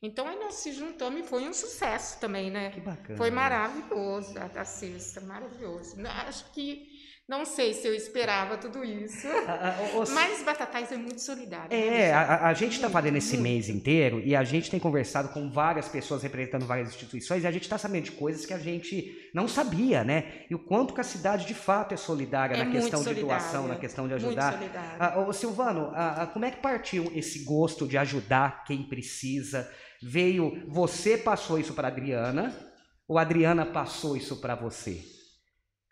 Então 0.00 0.28
aí 0.28 0.38
nós 0.38 0.54
se 0.54 0.72
juntamos 0.72 1.20
e 1.20 1.24
foi 1.24 1.48
um 1.48 1.52
sucesso 1.52 2.20
também, 2.20 2.48
né? 2.48 2.70
Que 2.70 2.80
bacana. 2.80 3.16
Foi 3.16 3.30
maravilhoso 3.30 4.38
a, 4.38 4.60
a 4.60 4.64
sexta, 4.64 5.20
maravilhoso. 5.20 5.96
Acho 6.06 6.52
que 6.52 6.86
Não 7.26 7.46
sei 7.46 7.72
se 7.72 7.88
eu 7.88 7.94
esperava 7.94 8.58
tudo 8.58 8.84
isso. 8.84 9.26
mas 10.12 10.42
Batatais 10.42 10.92
é 10.92 10.96
muito 10.96 11.22
solidário. 11.22 11.70
Né, 11.70 12.08
é, 12.08 12.12
a, 12.12 12.48
a, 12.48 12.52
gente 12.52 12.74
está 12.74 12.90
fazendo 12.90 13.16
esse 13.16 13.38
mês 13.38 13.70
inteiro 13.70 14.20
e 14.20 14.36
a 14.36 14.44
gente 14.44 14.70
tem 14.70 14.78
conversado 14.78 15.30
com 15.30 15.50
várias 15.50 15.88
pessoas 15.88 16.22
representando 16.22 16.66
várias 16.66 16.88
instituições 16.88 17.42
e 17.42 17.46
a 17.46 17.50
gente 17.50 17.62
está 17.62 17.78
sabendo 17.78 18.04
de 18.04 18.12
coisas 18.12 18.44
que 18.44 18.52
a 18.52 18.58
gente 18.58 19.30
não 19.32 19.48
sabia, 19.48 20.04
né? 20.04 20.44
E 20.50 20.54
o 20.54 20.58
quanto 20.58 20.92
que 20.92 21.00
a 21.00 21.04
cidade 21.04 21.46
de 21.46 21.54
fato 21.54 21.94
é 21.94 21.96
solidária 21.96 22.56
é 22.56 22.62
na 22.62 22.70
questão 22.70 23.02
de 23.02 23.14
doação, 23.14 23.68
na 23.68 23.76
questão 23.76 24.06
de 24.06 24.12
ajudar. 24.12 24.58
Muito. 24.58 24.76
Ah, 24.98 25.18
ô, 25.26 25.32
Silvano, 25.32 25.92
ah, 25.94 26.22
ah, 26.22 26.26
como 26.26 26.44
é 26.44 26.50
que 26.50 26.58
partiu 26.58 27.10
esse 27.14 27.42
gosto 27.44 27.86
de 27.86 27.96
ajudar 27.96 28.64
quem 28.64 28.82
precisa? 28.82 29.66
Veio, 30.02 30.62
você 30.68 31.16
passou 31.16 31.58
isso 31.58 31.72
para 31.72 31.88
Adriana 31.88 32.54
ou 33.08 33.18
a 33.18 33.22
Adriana 33.22 33.64
passou 33.64 34.14
isso 34.14 34.42
para 34.42 34.54
você? 34.54 35.23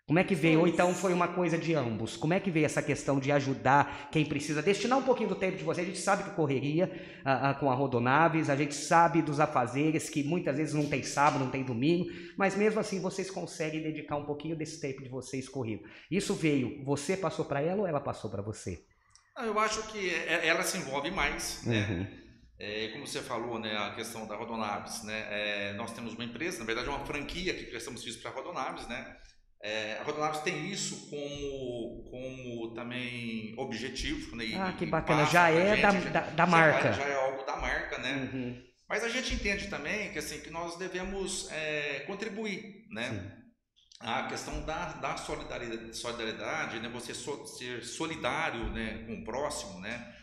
Como 0.05 0.19
é 0.19 0.23
que 0.23 0.35
veio? 0.35 0.59
Ou 0.59 0.67
então 0.67 0.93
foi 0.93 1.13
uma 1.13 1.29
coisa 1.29 1.57
de 1.57 1.73
ambos? 1.73 2.17
Como 2.17 2.33
é 2.33 2.39
que 2.39 2.51
veio 2.51 2.65
essa 2.65 2.81
questão 2.81 3.19
de 3.19 3.31
ajudar 3.31 4.09
quem 4.11 4.25
precisa? 4.25 4.61
Destinar 4.61 4.99
um 4.99 5.03
pouquinho 5.03 5.29
do 5.29 5.35
tempo 5.35 5.55
de 5.55 5.63
você. 5.63 5.79
A 5.79 5.85
gente 5.85 5.99
sabe 5.99 6.23
que 6.23 6.31
correria 6.31 6.91
ah, 7.23 7.51
ah, 7.51 7.53
com 7.53 7.71
a 7.71 7.73
Rodonaves, 7.73 8.49
a 8.49 8.55
gente 8.55 8.75
sabe 8.75 9.21
dos 9.21 9.39
afazeres 9.39 10.09
que 10.09 10.21
muitas 10.21 10.57
vezes 10.57 10.73
não 10.73 10.89
tem 10.89 11.01
sábado, 11.03 11.45
não 11.45 11.49
tem 11.49 11.63
domingo, 11.63 12.09
mas 12.37 12.53
mesmo 12.53 12.81
assim 12.81 12.99
vocês 12.99 13.31
conseguem 13.31 13.81
dedicar 13.81 14.17
um 14.17 14.25
pouquinho 14.25 14.57
desse 14.57 14.81
tempo 14.81 15.01
de 15.01 15.07
vocês 15.07 15.47
corrido. 15.47 15.87
Isso 16.11 16.33
veio, 16.33 16.83
você 16.83 17.15
passou 17.15 17.45
para 17.45 17.61
ela 17.61 17.81
ou 17.81 17.87
ela 17.87 18.01
passou 18.01 18.29
para 18.29 18.41
você? 18.41 18.85
Eu 19.37 19.57
acho 19.57 19.83
que 19.87 20.09
é, 20.09 20.45
ela 20.45 20.63
se 20.63 20.77
envolve 20.77 21.11
mais, 21.11 21.63
né? 21.65 21.87
Uhum. 21.89 22.23
É, 22.59 22.89
como 22.89 23.07
você 23.07 23.21
falou, 23.21 23.57
né, 23.57 23.75
a 23.75 23.95
questão 23.95 24.27
da 24.27 24.35
Rodonaves, 24.35 25.03
né? 25.03 25.27
É, 25.29 25.73
nós 25.73 25.91
temos 25.91 26.13
uma 26.13 26.23
empresa, 26.23 26.59
na 26.59 26.65
verdade, 26.65 26.87
uma 26.87 27.05
franquia 27.05 27.53
que 27.53 27.63
prestamos 27.65 28.01
serviço 28.01 28.21
para 28.21 28.31
a 28.31 28.33
Rodonaves, 28.35 28.87
né? 28.87 29.17
É, 29.63 29.97
a 29.97 30.03
Rodonaves 30.03 30.41
tem 30.41 30.69
isso 30.69 31.09
como, 31.09 32.03
como 32.11 32.73
também 32.73 33.53
objetivo. 33.57 34.35
Né, 34.35 34.47
ah, 34.59 34.73
que 34.77 34.85
bacana. 34.85 35.25
Já 35.25 35.49
é 35.49 35.77
gente, 35.77 36.09
da, 36.09 36.21
já, 36.21 36.29
da, 36.31 36.45
marca. 36.45 36.91
Já, 36.91 36.99
já, 36.99 37.05
é 37.05 37.15
algo 37.15 37.45
da 37.45 37.55
marca, 37.55 37.97
né? 37.99 38.29
Uhum. 38.33 38.61
Mas 38.89 39.05
a 39.05 39.09
gente 39.09 39.33
entende 39.33 39.69
também 39.69 40.11
que, 40.11 40.19
assim, 40.19 40.41
que 40.41 40.49
nós 40.49 40.77
devemos 40.77 41.49
é, 41.49 42.03
contribuir, 42.05 42.85
né? 42.91 43.09
Sim. 43.09 43.43
A 44.01 44.23
questão 44.23 44.65
da, 44.65 44.91
da 44.93 45.15
solidariedade, 45.15 45.95
solidariedade 45.95 46.79
né? 46.81 46.89
você 46.89 47.13
so, 47.13 47.45
ser 47.47 47.85
solidário 47.85 48.69
né? 48.71 49.05
com 49.07 49.13
o 49.13 49.23
próximo, 49.23 49.79
né? 49.79 50.13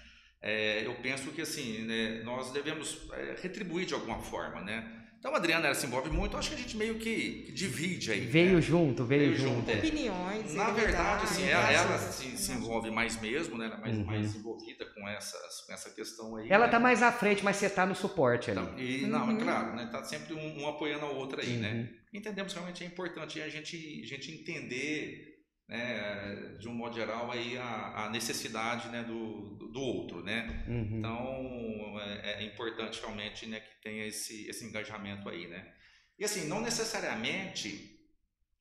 É, 0.43 0.85
eu 0.85 0.95
penso 0.97 1.31
que 1.31 1.41
assim, 1.41 1.87
né? 1.87 2.23
nós 2.25 2.53
devemos 2.53 3.09
é, 3.13 3.37
retribuir 3.41 3.87
de 3.87 3.95
alguma 3.95 4.21
forma, 4.21 4.61
né? 4.61 5.00
Então 5.21 5.35
a 5.35 5.37
Adriana 5.37 5.67
ela 5.67 5.75
se 5.75 5.87
envolve 5.87 6.09
muito, 6.09 6.35
acho 6.35 6.49
que 6.49 6.55
a 6.55 6.59
gente 6.59 6.75
meio 6.79 6.95
que, 6.95 7.43
que 7.45 7.53
divide 7.53 8.11
aí. 8.11 8.21
Veio 8.21 8.55
né? 8.55 8.61
junto, 8.63 9.05
veio, 9.05 9.35
veio 9.35 9.37
junto. 9.37 9.55
junto. 9.57 9.71
É. 9.71 9.75
Opiniões. 9.75 10.55
Na 10.55 10.71
verdade, 10.71 11.25
assim, 11.25 11.47
ela, 11.47 11.71
ela 11.71 11.99
se, 11.99 12.39
se, 12.39 12.53
envolve 12.53 12.91
mais 12.91 13.21
mesmo, 13.21 13.59
né? 13.59 13.67
Ela 13.67 13.75
é 13.75 13.81
mais, 13.81 13.97
uhum. 13.99 14.05
mais 14.07 14.35
envolvida 14.35 14.87
com, 14.87 15.07
essas, 15.07 15.61
com 15.67 15.75
essa 15.75 15.91
questão 15.91 16.37
aí. 16.37 16.51
Ela 16.51 16.65
né? 16.65 16.73
tá 16.73 16.81
mais 16.81 17.03
à 17.03 17.13
frente, 17.13 17.45
mas 17.45 17.57
você 17.57 17.69
tá 17.69 17.85
no 17.85 17.95
suporte 17.95 18.51
ali. 18.51 18.61
Então, 18.61 18.79
e, 18.79 19.05
uhum. 19.05 19.11
Não, 19.11 19.31
é 19.31 19.37
claro, 19.37 19.77
né? 19.77 19.91
Tá 19.93 20.03
sempre 20.05 20.33
um, 20.33 20.63
um 20.63 20.67
apoiando 20.67 21.05
a 21.05 21.11
outra 21.11 21.43
aí, 21.43 21.59
né? 21.59 21.69
uhum. 21.69 21.75
né? 21.75 21.89
Entendemos 22.15 22.55
que 22.55 22.59
realmente 22.59 22.83
é 22.83 22.87
importante 22.87 23.43
a 23.43 23.49
gente, 23.51 24.01
a 24.03 24.07
gente 24.07 24.33
entender 24.33 25.30
né, 25.71 26.57
de 26.59 26.69
um 26.69 26.75
modo 26.75 26.97
geral 26.97 27.31
aí 27.31 27.57
a, 27.57 28.07
a 28.07 28.11
necessidade 28.11 28.89
né, 28.89 29.05
do, 29.05 29.55
do 29.73 29.81
outro, 29.81 30.21
né? 30.21 30.65
Uhum. 30.67 30.99
Então 30.99 32.01
é, 32.01 32.43
é, 32.43 32.45
importante 32.45 33.01
realmente 33.01 33.47
né, 33.47 33.61
que 33.61 33.81
tenha 33.81 34.05
esse, 34.05 34.49
esse 34.49 34.65
engajamento 34.65 35.29
aí, 35.29 35.47
né? 35.47 35.73
E 36.19 36.25
assim, 36.25 36.49
não 36.49 36.61
necessariamente 36.61 37.99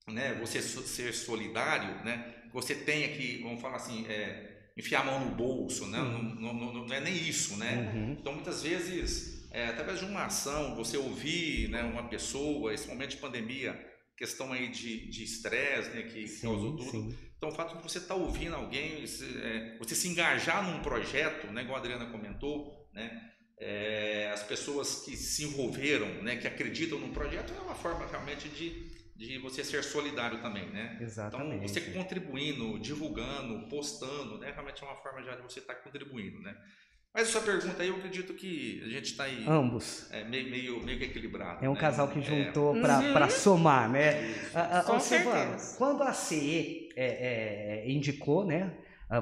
né, 0.08 0.36
você 0.36 0.62
ser 0.62 1.12
solidário, 1.14 2.06
né? 2.06 2.36
Você 2.54 2.76
tenha 2.76 3.10
que, 3.10 3.42
vamos 3.42 3.60
falar 3.60 3.78
assim, 3.78 4.06
é, 4.08 4.70
enfiar 4.78 5.02
a 5.02 5.06
mão 5.06 5.26
no 5.26 5.36
bolso, 5.36 5.88
né? 5.88 6.00
Uhum. 6.00 6.36
Não, 6.36 6.54
não, 6.54 6.74
não, 6.86 6.94
é 6.94 7.02
nem 7.02 7.16
isso, 7.16 7.58
né? 7.58 7.92
Uhum. 7.92 8.18
Então 8.20 8.34
muitas 8.34 8.62
vezes, 8.62 9.50
é, 9.52 9.66
através 9.66 9.98
de 9.98 10.06
uma 10.06 10.26
ação, 10.26 10.76
você 10.76 10.96
ouvir 10.96 11.70
né, 11.70 11.82
uma 11.82 12.08
pessoa, 12.08 12.72
esse 12.72 12.88
momento 12.88 13.12
de 13.12 13.18
pandemia, 13.18 13.89
questão 14.20 14.52
aí 14.52 14.68
de 14.68 15.24
estresse, 15.24 15.92
né, 15.92 16.02
que 16.04 16.28
sim, 16.28 16.42
causou 16.42 16.76
tudo. 16.76 16.92
Sim. 16.92 17.18
Então, 17.38 17.48
o 17.48 17.54
fato 17.54 17.78
de 17.78 17.82
você 17.82 18.00
estar 18.00 18.16
tá 18.16 18.20
ouvindo 18.20 18.54
alguém, 18.54 19.08
você, 19.08 19.26
é, 19.42 19.78
você, 19.78 19.96
se 19.96 20.10
engajar 20.10 20.70
num 20.70 20.84
projeto, 20.84 21.48
né, 21.48 21.62
igual 21.62 21.78
a 21.78 21.80
Adriana 21.80 22.06
comentou, 22.08 22.86
né, 22.94 23.32
é, 23.58 24.30
as 24.34 24.44
pessoas 24.44 25.06
que 25.06 25.16
se 25.16 25.46
envolveram, 25.46 26.22
né, 26.22 26.36
que 26.36 26.46
acreditam 26.46 27.00
no 27.00 27.14
projeto, 27.14 27.54
é 27.58 27.62
uma 27.62 27.76
forma 27.76 28.06
realmente 28.08 28.50
de, 28.50 28.90
de 29.16 29.38
você 29.38 29.64
ser 29.64 29.86
solidário 29.86 30.42
também, 30.42 30.70
né? 30.70 30.98
Exatamente. 31.00 31.56
Então, 31.56 31.68
você 31.70 31.82
contribuindo, 31.94 32.78
divulgando, 32.78 33.70
postando, 33.70 34.38
né, 34.38 34.52
realmente 34.52 34.84
é 34.84 34.86
uma 34.86 34.98
forma 34.98 35.24
já 35.24 35.34
de 35.38 35.44
você 35.44 35.60
estar 35.60 35.76
tá 35.76 35.82
contribuindo, 35.82 36.42
né? 36.42 36.58
Mas 37.14 37.28
essa 37.30 37.42
pergunta 37.42 37.82
aí, 37.82 37.90
eu 37.90 37.96
acredito 37.96 38.34
que 38.34 38.82
a 38.86 38.90
gente 38.90 39.12
está 39.12 39.24
aí. 39.24 39.44
Ambos. 39.48 40.08
É, 40.12 40.24
meio, 40.24 40.50
meio, 40.50 40.84
meio 40.84 41.00
que 41.00 41.06
equilibrado. 41.06 41.66
É 41.66 41.70
um 41.70 41.74
né? 41.74 41.80
casal 41.80 42.08
que 42.08 42.22
juntou 42.22 42.78
é. 42.78 42.82
para 42.82 43.26
uhum. 43.26 43.30
somar, 43.32 43.90
né? 43.90 44.36
Ah, 44.54 44.80
ah, 44.80 44.84
Com 44.84 45.00
certeza. 45.00 45.78
Quando 45.78 46.04
a 46.04 46.14
CE 46.14 46.90
é, 46.96 47.84
é, 47.86 47.92
indicou 47.92 48.46
né, 48.46 48.78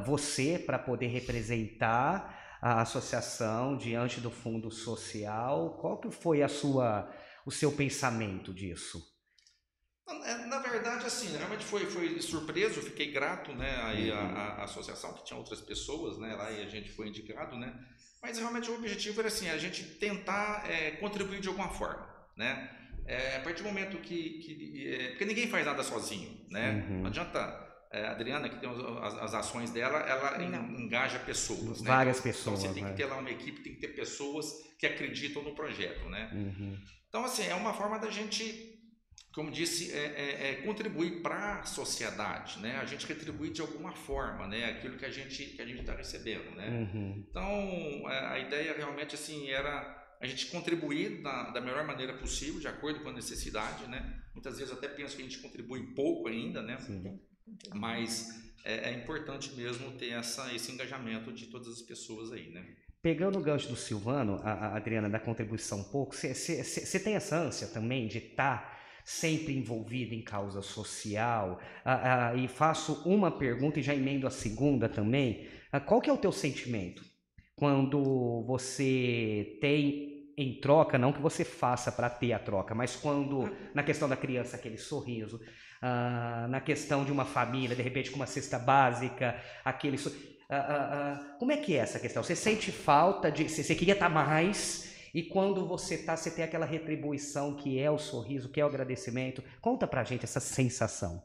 você 0.06 0.60
para 0.60 0.78
poder 0.78 1.08
representar 1.08 2.58
a 2.62 2.82
associação 2.82 3.78
diante 3.78 4.20
do 4.20 4.30
Fundo 4.30 4.70
Social, 4.70 5.78
qual 5.80 5.98
que 5.98 6.12
foi 6.12 6.42
a 6.42 6.50
sua, 6.50 7.10
o 7.46 7.52
seu 7.52 7.72
pensamento 7.72 8.54
disso? 8.54 9.17
É, 10.08 10.46
na 10.46 10.60
verdade, 10.60 11.06
assim, 11.06 11.36
realmente 11.36 11.66
foi, 11.66 11.86
foi 11.86 12.22
surpreso, 12.22 12.82
fiquei 12.82 13.12
grato, 13.12 13.52
né, 13.54 13.78
aí 13.84 14.10
a, 14.10 14.20
a, 14.20 14.64
associação, 14.64 15.14
que 15.14 15.26
tinha 15.26 15.38
outras 15.38 15.60
pessoas, 15.60 16.18
né, 16.18 16.34
lá 16.34 16.50
e 16.50 16.64
a 16.64 16.70
gente 16.70 16.90
foi 16.92 17.10
indicado, 17.10 17.58
né, 17.58 17.78
mas 18.22 18.40
realmente 18.40 18.72
o 18.72 18.76
objetivo 18.76 19.20
era, 19.20 19.28
assim, 19.28 19.50
a 19.50 19.58
gente 19.58 19.84
tentar 19.84 20.64
é, 20.70 20.92
contribuir 20.92 21.42
de 21.42 21.50
alguma 21.50 21.68
forma, 21.70 22.08
né, 22.38 22.70
é, 23.06 23.36
a 23.36 23.42
partir 23.42 23.64
do 23.64 23.68
momento 23.68 23.98
que, 23.98 24.40
que 24.40 24.88
é, 24.88 25.10
porque 25.10 25.26
ninguém 25.26 25.50
faz 25.50 25.66
nada 25.66 25.84
sozinho, 25.84 26.46
né, 26.50 26.86
uhum. 26.88 27.02
não 27.02 27.08
adianta, 27.08 27.68
é, 27.92 28.06
a 28.06 28.12
Adriana, 28.12 28.48
que 28.48 28.60
tem 28.60 28.70
as, 28.70 29.14
as 29.16 29.34
ações 29.34 29.72
dela, 29.72 30.00
ela 30.00 30.42
engaja 30.44 31.20
pessoas. 31.20 31.82
Né? 31.82 31.90
Várias 31.90 32.20
então, 32.20 32.32
pessoas. 32.32 32.60
Então 32.60 32.74
você 32.74 32.80
tem 32.80 32.84
né? 32.84 32.92
que 32.92 32.98
ter 32.98 33.06
lá 33.06 33.18
uma 33.18 33.32
equipe, 33.32 33.62
tem 33.62 33.74
que 33.76 33.80
ter 33.80 33.90
pessoas 33.90 34.54
que 34.78 34.86
acreditam 34.86 35.42
no 35.42 35.56
projeto, 35.56 36.08
né? 36.10 36.30
Uhum. 36.34 36.78
Então, 37.08 37.24
assim, 37.24 37.48
é 37.48 37.56
uma 37.56 37.74
forma 37.74 37.98
da 37.98 38.12
gente 38.12 38.77
como 39.38 39.52
disse, 39.52 39.94
é, 39.94 39.98
é, 39.98 40.50
é 40.50 40.56
contribuir 40.64 41.22
para 41.22 41.60
a 41.60 41.64
sociedade, 41.64 42.58
né? 42.60 42.78
A 42.78 42.86
gente 42.86 43.06
retribuir 43.06 43.52
de 43.52 43.62
alguma 43.62 43.92
forma, 43.92 44.48
né? 44.48 44.66
Aquilo 44.66 44.98
que 44.98 45.06
a 45.06 45.12
gente 45.12 45.46
que 45.46 45.62
a 45.62 45.66
gente 45.66 45.82
está 45.82 45.94
recebendo, 45.94 46.56
né? 46.56 46.68
Uhum. 46.68 47.24
Então 47.30 48.12
é, 48.12 48.26
a 48.34 48.40
ideia 48.40 48.74
realmente 48.76 49.14
assim 49.14 49.48
era 49.52 49.96
a 50.20 50.26
gente 50.26 50.48
contribuir 50.48 51.22
da, 51.22 51.52
da 51.52 51.62
melhor 51.62 51.86
maneira 51.86 52.16
possível, 52.16 52.60
de 52.60 52.68
acordo 52.68 53.02
com 53.02 53.10
a 53.10 53.14
necessidade, 53.14 53.88
né? 53.88 54.12
Muitas 54.34 54.58
vezes 54.58 54.74
até 54.74 54.88
penso 54.88 55.16
que 55.16 55.22
a 55.22 55.26
gente 55.26 55.38
contribui 55.38 55.94
pouco 55.94 56.28
ainda, 56.28 56.64
né? 56.64 56.80
Sim. 56.80 57.20
Mas 57.76 58.30
é, 58.66 58.90
é, 58.90 58.94
importante 58.94 59.54
mesmo 59.54 59.92
ter 60.00 60.14
essa, 60.14 60.52
esse 60.52 60.72
engajamento 60.72 61.32
de 61.32 61.46
todas 61.46 61.68
as 61.68 61.82
pessoas 61.84 62.32
aí, 62.32 62.50
né? 62.50 62.66
Pegando 63.04 63.38
o 63.38 63.42
gancho 63.44 63.70
do 63.70 63.76
Silvano, 63.76 64.42
a, 64.44 64.52
a 64.52 64.78
Adriana, 64.78 65.08
da 65.08 65.20
contribuição 65.20 65.82
um 65.82 65.84
pouco, 65.84 66.16
você 66.16 67.00
tem 67.00 67.14
essa 67.14 67.38
ânsia 67.38 67.68
também 67.68 68.08
de 68.08 68.18
estar 68.18 68.62
tá 68.62 68.77
sempre 69.08 69.58
envolvido 69.58 70.14
em 70.14 70.22
causa 70.22 70.62
social. 70.62 71.62
Ah, 71.86 72.32
ah, 72.32 72.36
e 72.36 72.46
faço 72.46 73.10
uma 73.10 73.32
pergunta 73.32 73.80
e 73.80 73.82
já 73.82 73.96
emendo 73.96 74.28
a 74.28 74.30
segunda 74.30 74.90
também. 74.90 75.48
Ah, 75.72 75.80
qual 75.80 76.02
que 76.02 76.10
é 76.10 76.14
o 76.14 76.18
teu 76.18 76.32
sentimento 76.34 77.06
quando 77.56 78.44
você 78.46 79.58
tem 79.62 80.34
em 80.38 80.60
troca, 80.60 80.98
não 80.98 81.14
que 81.14 81.22
você 81.22 81.46
faça 81.46 81.90
para 81.90 82.10
ter 82.10 82.34
a 82.34 82.38
troca, 82.38 82.76
mas 82.76 82.98
quando 82.98 83.50
na 83.74 83.82
questão 83.82 84.10
da 84.10 84.18
criança 84.18 84.58
aquele 84.58 84.78
sorriso, 84.78 85.40
na 86.50 86.62
questão 86.62 87.04
de 87.04 87.12
uma 87.12 87.26
família, 87.26 87.76
de 87.76 87.82
repente 87.82 88.12
com 88.12 88.18
uma 88.18 88.28
cesta 88.28 88.60
básica, 88.60 89.42
aquele 89.66 89.98
como 91.40 91.52
é 91.52 91.58
que 91.58 91.74
é 91.74 91.78
essa 91.78 91.98
questão? 91.98 92.22
Você 92.22 92.36
sente 92.36 92.72
falta 92.72 93.32
de, 93.32 93.50
você 93.50 93.74
queria 93.74 93.96
estar 93.96 94.10
tá 94.10 94.14
mais? 94.14 94.96
E 95.14 95.24
quando 95.24 95.68
você 95.68 95.96
está, 95.96 96.16
você 96.16 96.32
tem 96.32 96.44
aquela 96.44 96.66
retribuição 96.66 97.56
que 97.56 97.80
é 97.80 97.90
o 97.90 97.98
sorriso, 97.98 98.50
que 98.50 98.60
é 98.60 98.64
o 98.64 98.68
agradecimento. 98.68 99.44
Conta 99.62 99.88
pra 99.88 100.04
gente 100.04 100.24
essa 100.24 100.40
sensação. 100.40 101.24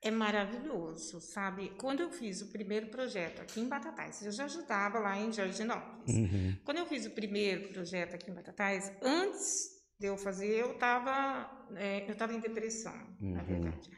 É 0.00 0.10
maravilhoso, 0.12 1.20
sabe? 1.20 1.70
Quando 1.70 2.00
eu 2.00 2.10
fiz 2.10 2.40
o 2.40 2.52
primeiro 2.52 2.86
projeto 2.86 3.42
aqui 3.42 3.60
em 3.60 3.68
Batatais, 3.68 4.24
eu 4.24 4.30
já 4.30 4.44
ajudava 4.44 5.00
lá 5.00 5.18
em 5.18 5.32
Jardinópolis. 5.32 6.14
Uhum. 6.14 6.56
Quando 6.64 6.78
eu 6.78 6.86
fiz 6.86 7.04
o 7.04 7.10
primeiro 7.10 7.72
projeto 7.72 8.14
aqui 8.14 8.30
em 8.30 8.34
Batatais, 8.34 8.92
antes 9.02 9.70
de 9.98 10.06
eu 10.06 10.16
fazer, 10.16 10.60
eu 10.60 10.74
estava 10.74 11.50
é, 11.74 12.08
eu 12.08 12.14
tava 12.16 12.32
em 12.32 12.38
depressão, 12.38 12.94
uhum. 13.20 13.34
na 13.34 13.42
verdade. 13.42 13.90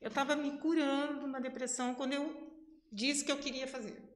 Eu 0.00 0.08
estava 0.08 0.36
me 0.36 0.58
curando 0.58 1.20
de 1.20 1.24
uma 1.24 1.40
depressão 1.40 1.94
quando 1.94 2.12
eu 2.12 2.50
disse 2.92 3.24
que 3.24 3.32
eu 3.32 3.38
queria 3.38 3.66
fazer. 3.66 4.09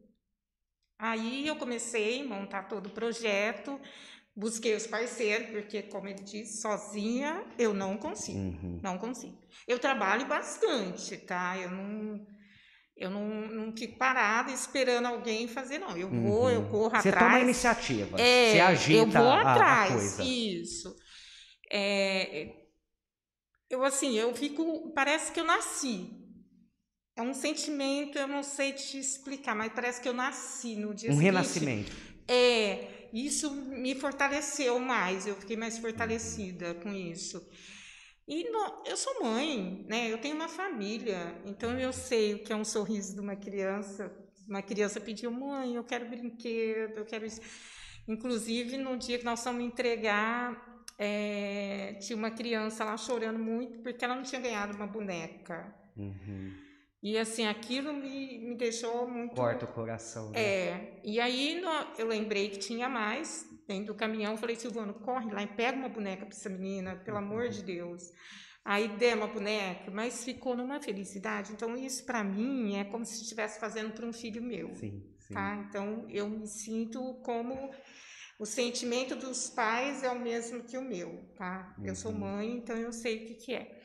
Aí 1.05 1.47
eu 1.47 1.57
comecei 1.57 2.23
a 2.23 2.25
montar 2.25 2.63
todo 2.65 2.87
o 2.87 2.91
projeto, 2.91 3.79
Busquei 4.37 4.75
os 4.75 4.85
parceiros, 4.85 5.51
porque, 5.51 5.83
como 5.83 6.09
ele 6.09 6.21
disse, 6.21 6.61
sozinha 6.61 7.45
eu 7.57 7.73
não 7.73 7.97
consigo. 7.97 8.37
Uhum. 8.37 8.81
Não 8.83 8.99
consigo. 8.99 9.39
Eu 9.67 9.79
trabalho 9.79 10.27
bastante, 10.27 11.17
tá? 11.19 11.57
Eu 11.57 11.71
não. 11.71 12.27
Eu 12.97 13.11
não, 13.11 13.25
não 13.25 13.77
fico 13.77 13.97
parada 13.97 14.51
esperando 14.51 15.07
alguém 15.07 15.47
fazer, 15.47 15.79
não. 15.79 15.97
Eu 15.97 16.09
vou, 16.09 16.45
uhum. 16.45 16.51
eu 16.51 16.69
corro 16.69 16.91
Você 16.91 17.09
atrás. 17.09 17.15
Você 17.15 17.21
toma 17.21 17.41
iniciativa. 17.41 18.21
É, 18.21 18.53
você 18.53 18.61
agita 18.61 18.99
eu 18.99 19.07
vou 19.07 19.33
atrás, 19.33 19.91
a, 19.91 19.95
coisa. 19.95 20.25
Isso. 20.25 20.97
É, 21.73 22.55
eu, 23.71 23.85
assim, 23.85 24.17
eu 24.17 24.35
fico... 24.35 24.93
Parece 24.95 25.33
que 25.33 25.41
eu 25.41 25.45
nasci. 25.45 26.24
É 27.17 27.23
um 27.23 27.33
sentimento, 27.33 28.19
eu 28.19 28.27
não 28.27 28.43
sei 28.43 28.73
te 28.73 28.99
explicar, 28.99 29.55
mas 29.55 29.73
parece 29.73 30.01
que 30.01 30.09
eu 30.09 30.13
nasci 30.13 30.75
no 30.75 30.93
dia 30.93 31.11
um 31.11 31.13
seguinte. 31.13 31.15
Um 31.15 31.19
renascimento. 31.19 31.93
É, 32.27 33.09
isso 33.13 33.55
me 33.55 33.95
fortaleceu 33.95 34.79
mais, 34.81 35.27
eu 35.27 35.37
fiquei 35.37 35.57
mais 35.57 35.79
fortalecida 35.79 36.75
com 36.75 36.93
isso. 36.93 37.41
E 38.27 38.47
eu 38.87 38.97
sou 38.97 39.23
mãe, 39.23 39.85
né? 39.89 40.11
Eu 40.11 40.19
tenho 40.19 40.35
uma 40.35 40.49
família, 40.49 41.41
então 41.45 41.79
eu 41.79 41.93
sei 41.93 42.35
o 42.35 42.43
que 42.43 42.53
é 42.53 42.57
um 42.57 42.65
sorriso 42.65 43.15
de 43.15 43.21
uma 43.21 43.37
criança. 43.37 44.11
Uma 44.49 44.63
criança 44.63 45.01
pediu, 45.01 45.31
mãe, 45.31 45.77
eu 45.77 45.85
quero 45.85 46.09
brinquedo, 46.09 46.99
eu 46.99 47.05
quero 47.05 47.25
isso. 47.27 47.41
Inclusive, 48.09 48.77
no 48.77 48.97
dia 48.97 49.19
que 49.19 49.25
nós 49.25 49.43
fomos 49.43 49.63
entregar, 49.63 50.85
é, 50.99 51.97
tinha 52.01 52.17
uma 52.17 52.31
criança 52.31 52.85
lá 52.85 52.97
chorando 52.97 53.39
muito 53.39 53.79
porque 53.81 54.05
ela 54.05 54.17
não 54.17 54.23
tinha 54.23 54.41
ganhado 54.41 54.75
uma 54.75 54.87
boneca. 54.87 55.75
Uhum. 55.97 56.64
E 57.05 57.19
assim, 57.19 57.47
aquilo 57.47 57.93
me, 57.93 58.39
me 58.39 58.55
deixou 58.55 59.07
muito. 59.07 59.35
Corta 59.35 59.67
o 59.67 59.69
coração. 59.69 60.31
Né? 60.31 60.41
É. 60.41 61.01
E 61.05 61.21
aí 61.21 61.61
no, 61.61 61.69
eu 61.99 62.07
lembrei 62.07 62.49
que 62.49 62.59
tinha 62.59 62.89
mais 62.89 63.47
dentro 63.69 63.93
do 63.93 63.95
caminhão. 63.95 64.39
Falei, 64.39 64.57
Silvano, 64.57 64.95
corre 64.95 65.31
lá 65.31 65.43
e 65.43 65.47
pega 65.47 65.77
uma 65.77 65.91
boneca 65.91 66.25
para 66.25 66.35
essa 66.35 66.49
menina, 66.49 66.97
pelo 66.97 67.19
amor 67.19 67.51
de 67.51 67.63
Deus. 67.63 68.11
Aí 68.65 68.89
dei 68.97 69.13
uma 69.13 69.27
boneca, 69.27 69.91
mas 69.91 70.25
ficou 70.25 70.57
numa 70.57 70.81
felicidade. 70.81 71.53
Então, 71.53 71.77
isso 71.77 72.07
para 72.07 72.25
mim 72.25 72.79
é 72.79 72.85
como 72.85 73.05
se 73.05 73.21
estivesse 73.21 73.61
fazendo 73.61 73.93
para 73.93 74.07
um 74.07 74.13
filho 74.13 74.43
meu. 74.43 74.75
Sim, 74.75 75.05
sim. 75.19 75.35
Tá? 75.35 75.63
Então, 75.69 76.07
eu 76.09 76.27
me 76.27 76.47
sinto 76.47 77.21
como. 77.23 77.71
O 78.37 78.47
sentimento 78.47 79.15
dos 79.15 79.49
pais 79.51 80.03
é 80.03 80.11
o 80.11 80.19
mesmo 80.19 80.65
que 80.65 80.77
o 80.77 80.83
meu, 80.83 81.23
tá? 81.37 81.73
Uhum. 81.79 81.87
Eu 81.87 81.95
sou 81.95 82.11
uhum. 82.11 82.19
mãe, 82.19 82.57
então 82.57 82.77
eu 82.77 82.93
sei 82.93 83.19
o 83.19 83.27
que, 83.27 83.35
que 83.35 83.55
é. 83.55 83.81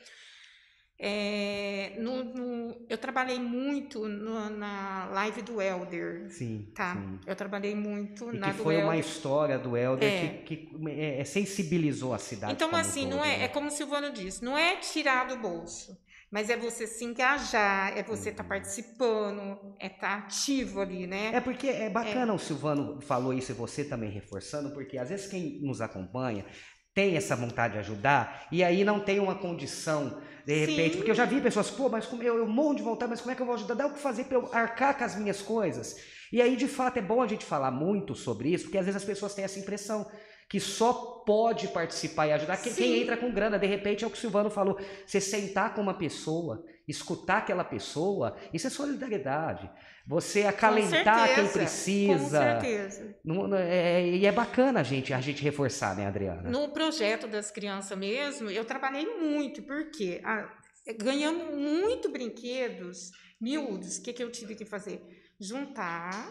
É, 1.02 1.94
no, 1.96 2.22
no, 2.22 2.76
eu 2.86 2.98
trabalhei 2.98 3.38
muito 3.38 4.06
no, 4.06 4.50
na 4.50 5.06
live 5.06 5.40
do 5.40 5.62
Elder. 5.62 6.28
Sim. 6.28 6.70
Tá? 6.74 6.94
Sim. 6.94 7.18
Eu 7.26 7.34
trabalhei 7.34 7.74
muito 7.74 8.30
e 8.34 8.38
na 8.38 8.52
que 8.52 8.58
foi 8.58 8.76
uma 8.82 8.98
história 8.98 9.58
do 9.58 9.74
Elder 9.78 10.06
é. 10.06 10.28
que, 10.44 10.56
que 10.56 10.90
é, 10.90 11.24
sensibilizou 11.24 12.12
a 12.12 12.18
cidade. 12.18 12.52
Então, 12.52 12.76
assim, 12.76 13.04
todo, 13.04 13.16
não 13.16 13.24
é, 13.24 13.38
né? 13.38 13.44
é 13.44 13.48
como 13.48 13.68
o 13.68 13.70
Silvano 13.70 14.12
disse, 14.12 14.44
não 14.44 14.58
é 14.58 14.76
tirar 14.76 15.26
do 15.26 15.38
bolso. 15.38 15.98
Mas 16.30 16.50
é 16.50 16.56
você 16.56 16.86
se 16.86 17.02
engajar, 17.02 17.96
é 17.96 18.02
você 18.02 18.28
estar 18.28 18.36
tá 18.36 18.42
uhum. 18.44 18.48
participando, 18.50 19.74
é 19.80 19.86
estar 19.86 19.98
tá 19.98 20.14
ativo 20.18 20.80
ali, 20.80 21.06
né? 21.06 21.34
É 21.34 21.40
porque 21.40 21.66
é 21.66 21.88
bacana 21.88 22.30
é. 22.30 22.34
o 22.34 22.38
Silvano 22.38 23.00
falou 23.00 23.32
isso 23.32 23.50
e 23.50 23.54
você 23.54 23.84
também 23.84 24.10
reforçando, 24.10 24.70
porque 24.72 24.98
às 24.98 25.08
vezes 25.08 25.26
quem 25.26 25.60
nos 25.62 25.80
acompanha 25.80 26.44
tem 26.94 27.16
essa 27.16 27.36
vontade 27.36 27.74
de 27.74 27.78
ajudar 27.80 28.46
e 28.50 28.62
aí 28.64 28.84
não 28.84 29.00
tem 29.00 29.20
uma 29.20 29.34
condição 29.34 30.20
de 30.44 30.54
repente, 30.54 30.92
Sim. 30.92 30.96
porque 30.96 31.10
eu 31.10 31.14
já 31.14 31.24
vi 31.24 31.40
pessoas, 31.40 31.70
pô, 31.70 31.88
mas 31.88 32.06
como 32.06 32.22
eu, 32.22 32.38
eu 32.38 32.46
morro 32.46 32.74
de 32.74 32.82
vontade, 32.82 33.10
mas 33.10 33.20
como 33.20 33.30
é 33.30 33.34
que 33.34 33.42
eu 33.42 33.46
vou 33.46 33.54
ajudar? 33.54 33.74
Dá 33.74 33.86
o 33.86 33.92
que 33.92 34.00
fazer 34.00 34.24
para 34.24 34.36
eu 34.36 34.48
arcar 34.52 34.96
com 34.96 35.04
as 35.04 35.14
minhas 35.14 35.40
coisas? 35.42 35.96
E 36.32 36.40
aí, 36.40 36.56
de 36.56 36.66
fato, 36.66 36.98
é 36.98 37.02
bom 37.02 37.22
a 37.22 37.26
gente 37.26 37.44
falar 37.44 37.70
muito 37.70 38.14
sobre 38.14 38.48
isso, 38.52 38.64
porque 38.64 38.78
às 38.78 38.84
vezes 38.84 39.00
as 39.00 39.06
pessoas 39.06 39.34
têm 39.34 39.44
essa 39.44 39.58
impressão 39.58 40.10
que 40.50 40.58
só 40.58 41.22
pode 41.24 41.68
participar 41.68 42.26
e 42.26 42.32
ajudar 42.32 42.56
quem, 42.56 42.74
quem, 42.74 43.00
entra 43.00 43.16
com 43.16 43.30
grana. 43.30 43.56
De 43.56 43.68
repente, 43.68 44.02
é 44.02 44.06
o 44.06 44.10
que 44.10 44.18
o 44.18 44.20
Silvano 44.20 44.50
falou: 44.50 44.76
você 45.06 45.20
sentar 45.20 45.72
com 45.74 45.80
uma 45.80 45.94
pessoa, 45.94 46.66
escutar 46.88 47.38
aquela 47.38 47.62
pessoa, 47.62 48.36
isso 48.52 48.66
é 48.66 48.70
solidariedade. 48.70 49.70
Você 50.04 50.42
acalentar 50.42 51.32
quem 51.36 51.46
precisa. 51.46 52.18
Com 52.18 52.28
certeza. 52.28 53.16
Não, 53.24 53.54
é, 53.54 54.04
e 54.04 54.26
é 54.26 54.32
bacana 54.32 54.80
a 54.80 54.82
gente, 54.82 55.14
a 55.14 55.20
gente 55.20 55.40
reforçar, 55.40 55.94
né, 55.96 56.08
Adriana? 56.08 56.50
No 56.50 56.68
projeto 56.70 57.28
das 57.28 57.52
crianças 57.52 57.96
mesmo, 57.96 58.50
eu 58.50 58.64
trabalhei 58.64 59.06
muito, 59.06 59.62
porque 59.62 60.20
a, 60.24 60.50
ganhamos 60.98 61.54
muito 61.54 62.10
brinquedos 62.10 63.12
miúdos. 63.40 63.98
O 63.98 64.02
que, 64.02 64.12
que 64.12 64.24
eu 64.24 64.32
tive 64.32 64.56
que 64.56 64.64
fazer? 64.64 65.00
Juntar 65.38 66.28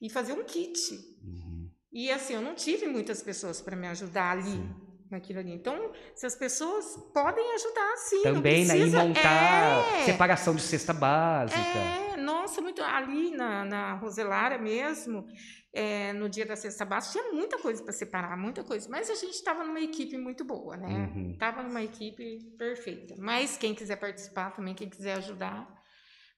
e 0.00 0.08
fazer 0.08 0.32
um 0.32 0.44
kit. 0.44 0.94
Uhum. 1.22 1.59
E 1.92 2.10
assim, 2.10 2.34
eu 2.34 2.42
não 2.42 2.54
tive 2.54 2.86
muitas 2.86 3.22
pessoas 3.22 3.60
para 3.60 3.76
me 3.76 3.88
ajudar 3.88 4.32
ali. 4.32 4.50
Sim 4.50 4.90
naquilo 5.10 5.40
ali. 5.40 5.52
Então, 5.52 5.92
se 6.14 6.24
as 6.24 6.36
pessoas 6.36 6.96
podem 7.12 7.52
ajudar, 7.54 7.96
sim. 7.96 8.22
Também, 8.22 8.64
né? 8.64 8.78
E 8.78 8.90
montar 8.90 9.84
é... 9.96 10.04
separação 10.04 10.54
de 10.54 10.62
cesta 10.62 10.92
básica. 10.92 11.58
É, 11.58 12.16
nossa, 12.16 12.60
muito. 12.60 12.80
Ali 12.82 13.32
na, 13.32 13.64
na 13.64 13.94
Roselara 13.94 14.56
mesmo, 14.56 15.26
é, 15.72 16.12
no 16.12 16.28
dia 16.28 16.46
da 16.46 16.54
cesta 16.54 16.84
básica, 16.84 17.20
tinha 17.20 17.32
muita 17.32 17.58
coisa 17.58 17.82
para 17.82 17.92
separar, 17.92 18.36
muita 18.36 18.62
coisa. 18.62 18.88
Mas 18.88 19.10
a 19.10 19.14
gente 19.14 19.34
estava 19.34 19.64
numa 19.64 19.80
equipe 19.80 20.16
muito 20.16 20.44
boa, 20.44 20.76
né? 20.76 21.12
Estava 21.32 21.60
uhum. 21.62 21.68
numa 21.68 21.82
equipe 21.82 22.38
perfeita. 22.56 23.14
Mas 23.18 23.56
quem 23.56 23.74
quiser 23.74 23.96
participar 23.96 24.54
também, 24.54 24.74
quem 24.74 24.88
quiser 24.88 25.14
ajudar, 25.18 25.79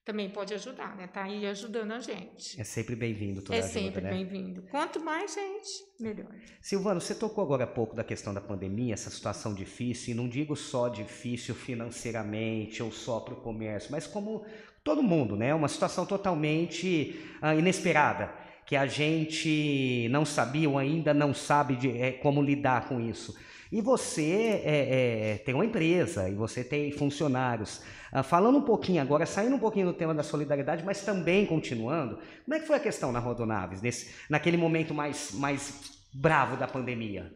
também 0.05 0.29
pode 0.29 0.53
ajudar, 0.53 0.95
né? 0.97 1.07
Tá 1.07 1.23
aí 1.23 1.45
ajudando 1.45 1.93
a 1.93 1.99
gente. 1.99 2.59
É 2.59 2.63
sempre 2.63 2.95
bem-vindo 2.95 3.41
toda 3.41 3.55
É 3.55 3.59
ajuda, 3.59 3.73
sempre 3.73 4.01
né? 4.01 4.09
bem-vindo. 4.09 4.63
Quanto 4.63 4.99
mais 4.99 5.33
gente, 5.33 5.69
melhor. 5.99 6.29
Silvano, 6.61 6.99
você 6.99 7.15
tocou 7.15 7.43
agora 7.43 7.63
há 7.63 7.67
pouco 7.67 7.95
da 7.95 8.03
questão 8.03 8.33
da 8.33 8.41
pandemia, 8.41 8.93
essa 8.93 9.09
situação 9.09 9.53
difícil, 9.53 10.13
e 10.13 10.17
não 10.17 10.27
digo 10.27 10.55
só 10.55 10.89
difícil 10.89 11.55
financeiramente 11.55 12.83
ou 12.83 12.91
só 12.91 13.21
para 13.21 13.33
o 13.33 13.37
comércio, 13.37 13.91
mas 13.91 14.05
como 14.05 14.45
todo 14.83 15.01
mundo, 15.01 15.37
né? 15.37 15.53
Uma 15.53 15.69
situação 15.69 16.05
totalmente 16.05 17.17
uh, 17.41 17.57
inesperada, 17.57 18.33
que 18.65 18.75
a 18.75 18.85
gente 18.85 20.07
não 20.11 20.25
sabia 20.25 20.69
ou 20.69 20.77
ainda 20.77 21.13
não 21.13 21.33
sabe 21.33 21.77
de, 21.77 21.89
é, 21.97 22.11
como 22.11 22.41
lidar 22.41 22.89
com 22.89 22.99
isso. 22.99 23.33
E 23.73 23.81
você 23.81 24.61
é, 24.63 25.31
é, 25.31 25.37
tem 25.39 25.55
uma 25.55 25.65
empresa 25.65 26.29
e 26.29 26.35
você 26.35 26.63
tem 26.63 26.91
funcionários. 26.91 27.81
Ah, 28.11 28.21
falando 28.21 28.59
um 28.59 28.61
pouquinho 28.61 29.01
agora, 29.01 29.25
saindo 29.25 29.55
um 29.55 29.59
pouquinho 29.59 29.87
do 29.87 29.93
tema 29.93 30.13
da 30.13 30.21
solidariedade, 30.21 30.83
mas 30.85 31.03
também 31.03 31.43
continuando, 31.47 32.19
como 32.45 32.53
é 32.53 32.59
que 32.59 32.67
foi 32.67 32.75
a 32.75 32.79
questão 32.79 33.11
na 33.11 33.17
Rodonaves, 33.17 33.81
nesse, 33.81 34.13
naquele 34.29 34.57
momento 34.57 34.93
mais, 34.93 35.31
mais 35.33 35.91
bravo 36.13 36.55
da 36.55 36.67
pandemia? 36.67 37.35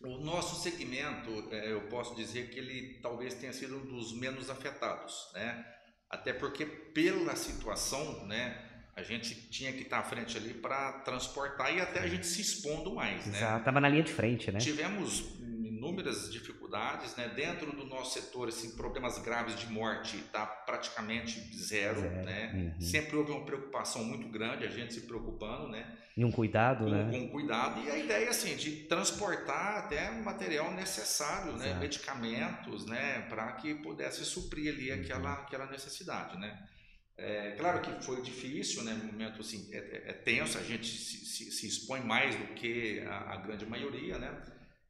O 0.00 0.16
nosso 0.16 0.62
segmento, 0.62 1.48
é, 1.50 1.70
eu 1.70 1.82
posso 1.82 2.16
dizer 2.16 2.48
que 2.48 2.58
ele 2.58 2.98
talvez 3.02 3.34
tenha 3.34 3.52
sido 3.52 3.76
um 3.76 3.84
dos 3.84 4.18
menos 4.18 4.48
afetados, 4.48 5.30
né? 5.34 5.66
Até 6.08 6.32
porque 6.32 6.64
pela 6.64 7.36
situação, 7.36 8.26
né, 8.26 8.58
a 8.96 9.02
gente 9.02 9.34
tinha 9.50 9.70
que 9.74 9.82
estar 9.82 9.98
à 9.98 10.02
frente 10.02 10.38
ali 10.38 10.54
para 10.54 10.92
transportar 11.00 11.72
e 11.74 11.80
até 11.80 12.00
a 12.00 12.06
gente 12.06 12.26
se 12.26 12.40
expondo 12.40 12.94
mais, 12.94 13.26
né? 13.26 13.36
Exato, 13.36 13.58
estava 13.58 13.78
na 13.78 13.90
linha 13.90 14.02
de 14.02 14.12
frente, 14.12 14.50
né? 14.50 14.58
Tivemos 14.58 15.36
inúmeras 15.38 16.32
dificuldades, 16.32 17.14
né? 17.14 17.28
Dentro 17.36 17.70
do 17.72 17.84
nosso 17.84 18.18
setor, 18.18 18.48
assim, 18.48 18.74
problemas 18.74 19.18
graves 19.18 19.60
de 19.60 19.70
morte 19.70 20.16
está 20.16 20.46
praticamente 20.46 21.38
zero, 21.54 22.00
zero. 22.00 22.24
né? 22.24 22.52
Uhum. 22.54 22.80
Sempre 22.80 23.16
houve 23.16 23.32
uma 23.32 23.44
preocupação 23.44 24.02
muito 24.02 24.28
grande, 24.30 24.64
a 24.64 24.70
gente 24.70 24.94
se 24.94 25.02
preocupando, 25.02 25.68
né? 25.68 25.86
E 26.16 26.24
um 26.24 26.32
cuidado, 26.32 26.86
com, 26.86 26.90
né? 26.90 27.10
Com 27.10 27.28
cuidado 27.28 27.84
e 27.84 27.90
a 27.90 27.98
ideia, 27.98 28.30
assim, 28.30 28.56
de 28.56 28.84
transportar 28.84 29.84
até 29.84 30.10
o 30.10 30.24
material 30.24 30.72
necessário, 30.72 31.52
né? 31.52 31.74
Medicamentos, 31.74 32.86
né? 32.86 33.26
Para 33.28 33.52
que 33.52 33.74
pudesse 33.74 34.24
suprir 34.24 34.72
ali 34.72 34.90
uhum. 34.90 35.02
aquela, 35.02 35.32
aquela 35.34 35.66
necessidade, 35.66 36.38
né? 36.38 36.66
É, 37.18 37.52
claro 37.52 37.80
que 37.80 38.04
foi 38.04 38.20
difícil, 38.20 38.82
né? 38.84 38.92
Um 38.92 39.06
momento 39.06 39.40
assim, 39.40 39.68
é, 39.72 39.78
é, 39.78 40.02
é 40.10 40.12
tenso, 40.12 40.58
a 40.58 40.62
gente 40.62 40.86
se, 40.86 41.24
se, 41.24 41.50
se, 41.50 41.66
expõe 41.66 42.00
mais 42.00 42.36
do 42.36 42.48
que 42.54 43.00
a, 43.00 43.32
a, 43.32 43.36
grande 43.36 43.64
maioria, 43.64 44.18
né? 44.18 44.42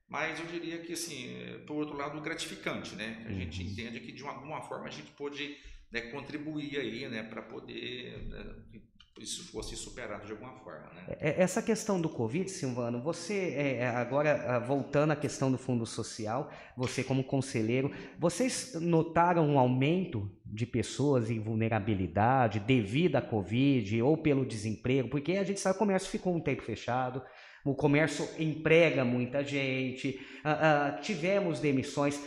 Mas 0.08 0.38
eu 0.40 0.46
diria 0.46 0.78
que, 0.78 0.92
assim, 0.92 1.36
por 1.66 1.76
outro 1.76 1.96
lado, 1.96 2.20
gratificante, 2.20 2.96
né? 2.96 3.24
A 3.26 3.32
gente 3.32 3.62
uhum. 3.62 3.68
entende 3.68 4.00
que 4.00 4.12
de 4.12 4.24
alguma 4.24 4.60
forma 4.62 4.86
a 4.86 4.90
gente 4.90 5.10
pôde 5.12 5.56
né, 5.90 6.00
contribuir 6.12 6.78
aí, 6.78 7.08
né? 7.08 7.22
Para 7.22 7.42
poder 7.42 8.18
né, 8.24 8.80
isso 9.18 9.50
fosse 9.50 9.74
superado 9.76 10.26
de 10.26 10.32
alguma 10.32 10.52
forma. 10.60 10.86
Né? 10.94 11.04
É, 11.08 11.30
é, 11.30 11.42
essa 11.42 11.62
questão 11.62 12.00
do 12.00 12.08
Covid, 12.08 12.50
Silvano, 12.50 13.00
você, 13.00 13.54
é, 13.56 13.88
agora 13.88 14.58
voltando 14.60 15.12
à 15.12 15.16
questão 15.16 15.50
do 15.50 15.56
Fundo 15.56 15.86
Social, 15.86 16.50
você 16.76 17.02
como 17.02 17.24
conselheiro, 17.24 17.90
vocês 18.18 18.74
notaram 18.80 19.48
um 19.48 19.58
aumento 19.58 20.30
de 20.44 20.66
pessoas 20.66 21.30
em 21.30 21.40
vulnerabilidade 21.40 22.60
devido 22.60 23.16
à 23.16 23.22
Covid 23.22 24.02
ou 24.02 24.16
pelo 24.18 24.44
desemprego? 24.44 25.08
Porque 25.08 25.32
a 25.32 25.44
gente 25.44 25.60
sabe 25.60 25.74
que 25.74 25.82
o 25.82 25.86
comércio 25.86 26.10
ficou 26.10 26.34
um 26.34 26.40
tempo 26.40 26.62
fechado, 26.62 27.22
o 27.70 27.74
comércio 27.74 28.28
emprega 28.38 29.04
muita 29.04 29.42
gente, 29.44 30.20
uh, 30.44 30.98
uh, 30.98 31.00
tivemos 31.02 31.60
demissões 31.60 32.20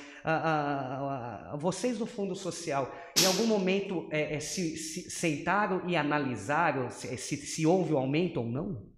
vocês 1.58 1.98
do 1.98 2.06
Fundo 2.06 2.36
Social, 2.36 2.94
em 3.20 3.26
algum 3.26 3.46
momento 3.46 4.08
é, 4.12 4.36
é, 4.36 4.40
se, 4.40 4.78
se, 4.78 5.10
sentaram 5.10 5.90
e 5.90 5.96
analisaram 5.96 6.90
se, 6.90 7.16
se, 7.18 7.38
se 7.38 7.66
houve 7.66 7.94
um 7.94 7.98
aumento 7.98 8.42
ou 8.42 8.46
não? 8.46 8.90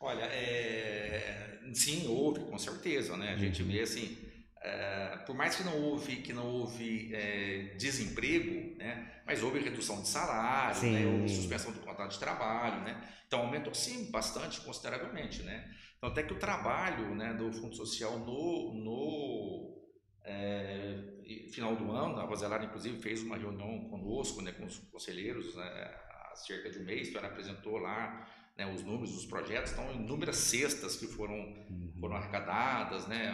Olha, 0.00 0.24
é, 0.24 1.60
sim, 1.72 2.06
houve, 2.08 2.40
com 2.40 2.58
certeza, 2.58 3.16
né? 3.16 3.32
A 3.32 3.36
gente 3.36 3.62
uhum. 3.62 3.68
vê 3.68 3.80
assim, 3.80 4.18
é, 4.64 5.18
por 5.26 5.36
mais 5.36 5.54
que 5.56 5.62
não 5.62 5.78
houve, 5.78 6.16
que 6.16 6.32
não 6.32 6.46
houve 6.46 7.14
é, 7.14 7.74
desemprego, 7.76 8.78
né? 8.78 9.20
Mas 9.26 9.42
houve 9.42 9.58
redução 9.58 10.00
de 10.00 10.08
salário, 10.08 10.90
né? 10.90 11.06
houve 11.06 11.28
suspensão 11.28 11.70
do 11.70 11.80
contrato 11.80 12.12
de 12.12 12.18
trabalho, 12.18 12.80
né? 12.80 12.98
Então 13.26 13.40
aumentou 13.40 13.74
sim 13.74 14.10
bastante, 14.10 14.62
consideravelmente, 14.62 15.42
né? 15.42 15.70
Então 15.98 16.08
até 16.08 16.22
que 16.22 16.32
o 16.32 16.38
trabalho, 16.38 17.14
né, 17.14 17.34
do 17.34 17.52
Fundo 17.52 17.76
Social 17.76 18.18
no, 18.18 18.72
no 18.74 19.84
é, 20.24 20.98
final 21.52 21.76
do 21.76 21.92
ano, 21.92 22.18
a 22.18 22.24
Roselara 22.24 22.64
inclusive 22.64 23.02
fez 23.02 23.22
uma 23.22 23.36
reunião 23.36 23.88
conosco, 23.90 24.40
né, 24.40 24.52
com 24.52 24.64
os 24.64 24.78
conselheiros, 24.78 25.54
né, 25.54 25.62
há 25.62 26.36
cerca 26.36 26.70
de 26.70 26.78
um 26.78 26.84
mês, 26.84 27.08
então 27.08 27.20
ela 27.20 27.30
apresentou 27.30 27.76
lá 27.76 28.26
né, 28.56 28.66
os 28.72 28.82
números 28.82 29.12
dos 29.12 29.26
projetos, 29.26 29.72
então 29.72 29.92
inúmeras 29.92 30.36
cestas 30.36 30.96
que 30.96 31.06
foram, 31.06 31.34
uhum. 31.34 31.92
foram 32.00 32.16
arrecadadas, 32.16 33.06
né, 33.06 33.32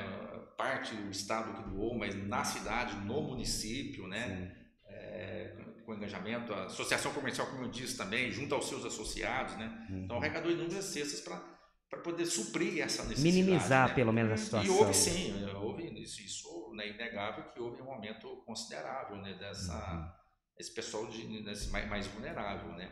parte 0.61 0.95
do 0.95 1.11
estado 1.11 1.55
que 1.55 1.71
doou, 1.71 1.99
mas 1.99 2.15
na 2.27 2.45
cidade, 2.45 2.95
no 3.07 3.23
município, 3.23 4.07
né, 4.07 4.55
é, 4.87 5.57
com 5.85 5.95
engajamento, 5.95 6.53
a 6.53 6.67
associação 6.67 7.13
comercial, 7.13 7.47
como 7.47 7.65
eu 7.65 7.71
disse 7.71 7.97
também, 7.97 8.31
junto 8.31 8.55
aos 8.55 8.69
seus 8.69 8.85
associados, 8.85 9.57
né, 9.57 9.87
uhum. 9.89 10.05
então 10.05 10.19
arrecadou 10.19 10.53
inúmeras 10.53 10.85
cestas 10.85 11.21
para 11.21 11.51
para 11.91 11.99
poder 12.03 12.25
suprir 12.25 12.81
essa 12.81 13.03
necessidade. 13.03 13.43
Minimizar, 13.43 13.89
né? 13.89 13.95
pelo 13.95 14.13
menos, 14.13 14.31
a 14.31 14.37
situação. 14.37 14.77
E 14.77 14.79
houve 14.79 14.95
sim, 14.95 15.45
houve 15.57 15.83
isso, 16.01 16.23
isso 16.23 16.49
é 16.81 16.89
inegável 16.89 17.51
que 17.53 17.59
houve 17.59 17.83
um 17.83 17.91
aumento 17.91 18.29
considerável 18.47 19.17
né, 19.17 19.35
dessa, 19.35 19.75
uhum. 19.75 20.09
esse 20.57 20.73
pessoal 20.73 21.09
de, 21.09 21.43
desse 21.43 21.69
mais, 21.71 21.91
mais 21.91 22.07
vulnerável, 22.07 22.73
né? 22.75 22.89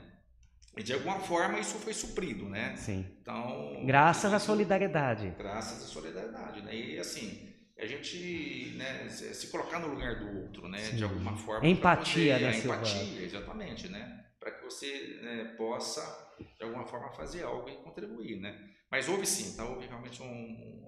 E 0.76 0.82
de 0.82 0.92
alguma 0.92 1.20
forma 1.20 1.58
isso 1.58 1.78
foi 1.78 1.94
suprido, 1.94 2.48
né? 2.48 2.76
Sim. 2.76 3.06
Então. 3.20 3.84
Graças 3.86 4.32
à 4.32 4.38
solidariedade. 4.38 5.34
Graças 5.38 5.82
à 5.82 5.86
solidariedade, 5.86 6.62
né? 6.62 6.74
E 6.74 6.98
assim, 6.98 7.54
a 7.78 7.86
gente 7.86 8.74
né, 8.76 9.08
se 9.08 9.46
colocar 9.48 9.78
no 9.78 9.88
lugar 9.88 10.16
do 10.16 10.42
outro, 10.42 10.68
né? 10.68 10.78
Sim. 10.78 10.96
De 10.96 11.04
alguma 11.04 11.36
forma. 11.36 11.66
Empatia, 11.66 12.34
poder, 12.34 12.50
né? 12.50 12.58
Empatia, 12.58 13.22
exatamente, 13.22 13.88
né? 13.88 14.24
Para 14.40 14.50
que 14.50 14.64
você 14.64 15.20
né, 15.22 15.54
possa, 15.56 16.34
de 16.38 16.64
alguma 16.64 16.84
forma, 16.84 17.10
fazer 17.12 17.44
algo 17.44 17.68
e 17.68 17.76
contribuir, 17.76 18.40
né? 18.40 18.58
Mas 18.90 19.08
houve 19.08 19.26
sim, 19.26 19.56
tá? 19.56 19.64
Houve 19.64 19.86
realmente 19.86 20.20
um, 20.22 20.87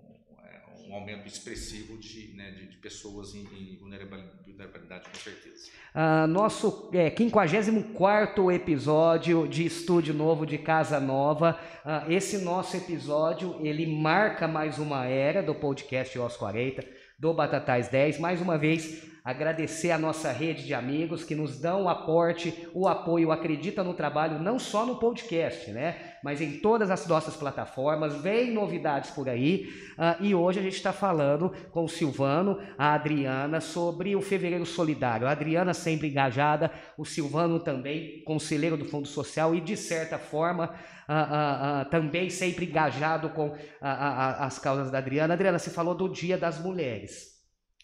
um 0.89 0.95
aumento 0.95 1.27
expressivo 1.27 1.97
de, 1.99 2.33
né, 2.35 2.51
de, 2.53 2.67
de 2.69 2.77
pessoas 2.77 3.35
em, 3.35 3.41
em, 3.41 3.77
vulnerabilidade, 3.77 5.09
com 5.09 5.19
certeza. 5.19 5.71
Uh, 5.95 6.27
nosso 6.27 6.91
é, 6.93 7.11
54 7.11 8.53
episódio 8.53 9.49
de 9.49 9.65
Estúdio 9.65 10.15
Novo 10.15 10.47
de 10.47 10.59
Casa 10.59 11.01
Nova. 11.01 11.59
Uh, 11.85 12.11
esse 12.13 12.39
nosso 12.39 12.77
episódio, 12.77 13.57
ele 13.61 13.87
marca 13.87 14.47
mais 14.47 14.79
uma 14.79 15.07
era 15.07 15.43
do 15.43 15.55
podcast 15.55 16.19
Os 16.19 16.37
40, 16.37 16.87
do 17.19 17.35
Batatais 17.35 17.89
10. 17.89 18.19
Mais 18.19 18.41
uma 18.41 18.57
vez, 18.57 19.03
agradecer 19.25 19.91
a 19.91 19.99
nossa 19.99 20.33
rede 20.33 20.65
de 20.65 20.75
amigos 20.75 21.25
que 21.25 21.35
nos 21.35 21.59
dão 21.59 21.85
o 21.85 21.89
aporte, 21.89 22.69
o 22.75 22.89
apoio, 22.89 23.31
acredita 23.31 23.85
no 23.85 23.95
trabalho, 23.95 24.39
não 24.39 24.59
só 24.59 24.87
no 24.87 24.97
podcast, 24.97 25.71
né? 25.71 25.97
Mas 26.23 26.41
em 26.41 26.59
todas 26.59 26.91
as 26.91 27.07
nossas 27.07 27.37
plataformas, 27.37 28.15
vem 28.21 28.51
novidades 28.51 29.11
por 29.11 29.29
aí. 29.29 29.73
Uh, 29.93 30.25
e 30.25 30.35
hoje 30.35 30.59
a 30.59 30.63
gente 30.63 30.77
está 30.77 30.93
falando 30.93 31.51
com 31.71 31.85
o 31.85 31.89
Silvano, 31.89 32.59
a 32.77 32.95
Adriana, 32.95 33.61
sobre 33.61 34.15
o 34.17 34.21
Fevereiro 34.21 34.67
Solidário. 34.67 35.27
A 35.27 35.33
Adriana 35.33 35.75
sempre 35.75 36.09
engajada, 36.09 36.71
o 36.97 37.05
Silvano 37.05 37.61
também, 37.61 38.23
conselheiro 38.25 38.77
do 38.77 38.85
Fundo 38.85 39.09
Social 39.09 39.55
e, 39.55 39.61
de 39.61 39.77
certa 39.77 40.19
forma, 40.19 40.75
uh, 41.09 41.83
uh, 41.87 41.91
também 41.91 42.31
sempre 42.31 42.67
engajado 42.67 43.31
com 43.31 43.55
as 43.81 44.59
causas 44.59 44.91
da 44.91 44.99
Adriana. 44.99 45.35
Adriana, 45.35 45.59
você 45.59 45.71
falou 45.71 45.95
do 45.95 46.09
Dia 46.09 46.37
das 46.37 46.59
Mulheres. 46.59 47.30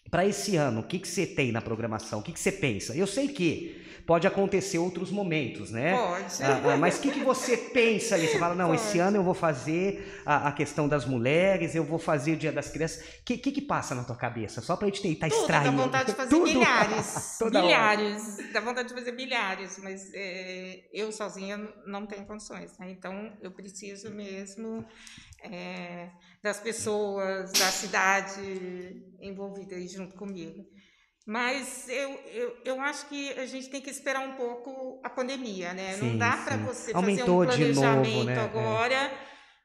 Para 0.09 0.25
esse 0.25 0.55
ano, 0.55 0.81
o 0.81 0.83
que, 0.83 0.99
que 0.99 1.07
você 1.07 1.25
tem 1.25 1.51
na 1.51 1.61
programação? 1.61 2.19
O 2.19 2.23
que, 2.23 2.31
que 2.31 2.39
você 2.39 2.51
pensa? 2.51 2.95
Eu 2.95 3.07
sei 3.07 3.27
que 3.27 3.85
pode 4.07 4.25
acontecer 4.25 4.77
outros 4.77 5.11
momentos, 5.11 5.69
né? 5.69 5.95
Pode. 5.95 6.41
Ah, 6.41 6.73
ah, 6.73 6.77
mas 6.77 6.97
o 6.97 7.01
que, 7.01 7.11
que 7.11 7.19
você 7.19 7.57
pensa 7.57 8.15
ali? 8.15 8.25
Você 8.27 8.39
fala, 8.39 8.55
não, 8.55 8.69
pode. 8.69 8.81
esse 8.81 8.97
ano 8.99 9.17
eu 9.17 9.23
vou 9.23 9.33
fazer 9.33 10.21
a, 10.25 10.47
a, 10.47 10.51
questão 10.53 10.87
das 10.87 11.05
mulheres, 11.05 11.75
eu 11.75 11.83
vou 11.83 11.99
fazer 11.99 12.31
o 12.31 12.37
Dia 12.37 12.53
das 12.53 12.69
Crianças. 12.69 13.03
O 13.19 13.25
que, 13.25 13.37
que, 13.37 13.51
que, 13.51 13.61
passa 13.61 13.93
na 13.93 14.05
tua 14.05 14.15
cabeça? 14.15 14.61
Só 14.61 14.77
para 14.77 14.87
a 14.87 14.89
gente 14.89 15.01
tentar 15.01 15.27
Tudo, 15.27 15.41
extrair. 15.41 15.65
Dá 15.65 15.71
vontade 15.71 16.05
de 16.11 16.15
fazer 16.15 16.29
Tudo. 16.29 16.43
milhares. 16.45 17.37
milhares. 17.51 18.39
Hora. 18.39 18.53
Dá 18.53 18.59
vontade 18.61 18.87
de 18.87 18.93
fazer 18.93 19.11
milhares, 19.11 19.77
mas 19.83 20.09
é, 20.13 20.85
eu 20.93 21.11
sozinha 21.11 21.57
não 21.85 22.05
tenho 22.05 22.25
condições. 22.25 22.77
Né? 22.77 22.89
Então 22.91 23.33
eu 23.41 23.51
preciso 23.51 24.09
mesmo 24.09 24.85
é, 25.43 26.09
das 26.47 26.59
pessoas, 26.61 27.51
da 27.51 27.69
cidade 27.69 28.41
envolvida 29.19 29.75
aí 29.75 29.87
junto 29.87 30.15
comigo. 30.15 30.65
Mas 31.25 31.89
eu, 31.89 32.11
eu, 32.33 32.57
eu 32.63 32.81
acho 32.81 33.09
que 33.09 33.31
a 33.31 33.45
gente 33.45 33.69
tem 33.69 33.81
que 33.81 33.89
esperar 33.89 34.25
um 34.25 34.37
pouco 34.37 35.01
a 35.03 35.09
pandemia, 35.09 35.73
né? 35.73 35.95
Sim, 35.95 36.11
Não 36.11 36.17
dá 36.17 36.37
para 36.37 36.55
você 36.55 36.93
Aumentou 36.93 37.45
fazer 37.45 37.69
um 37.69 37.73
planejamento 37.73 38.13
novo, 38.13 38.23
né? 38.23 38.39
agora 38.39 38.95
é. 38.95 39.17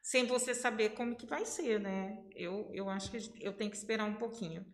sem 0.03 0.27
você 0.27 0.57
saber 0.57 0.91
como 0.91 1.15
que 1.15 1.25
vai 1.25 1.45
ser, 1.45 1.79
né? 1.79 2.19
Eu, 2.35 2.69
eu 2.73 2.89
acho 2.89 3.13
que 3.13 3.19
eu 3.41 3.53
tenho 3.53 3.71
que 3.71 3.77
esperar 3.77 4.05
um 4.05 4.15
pouquinho. 4.15 4.67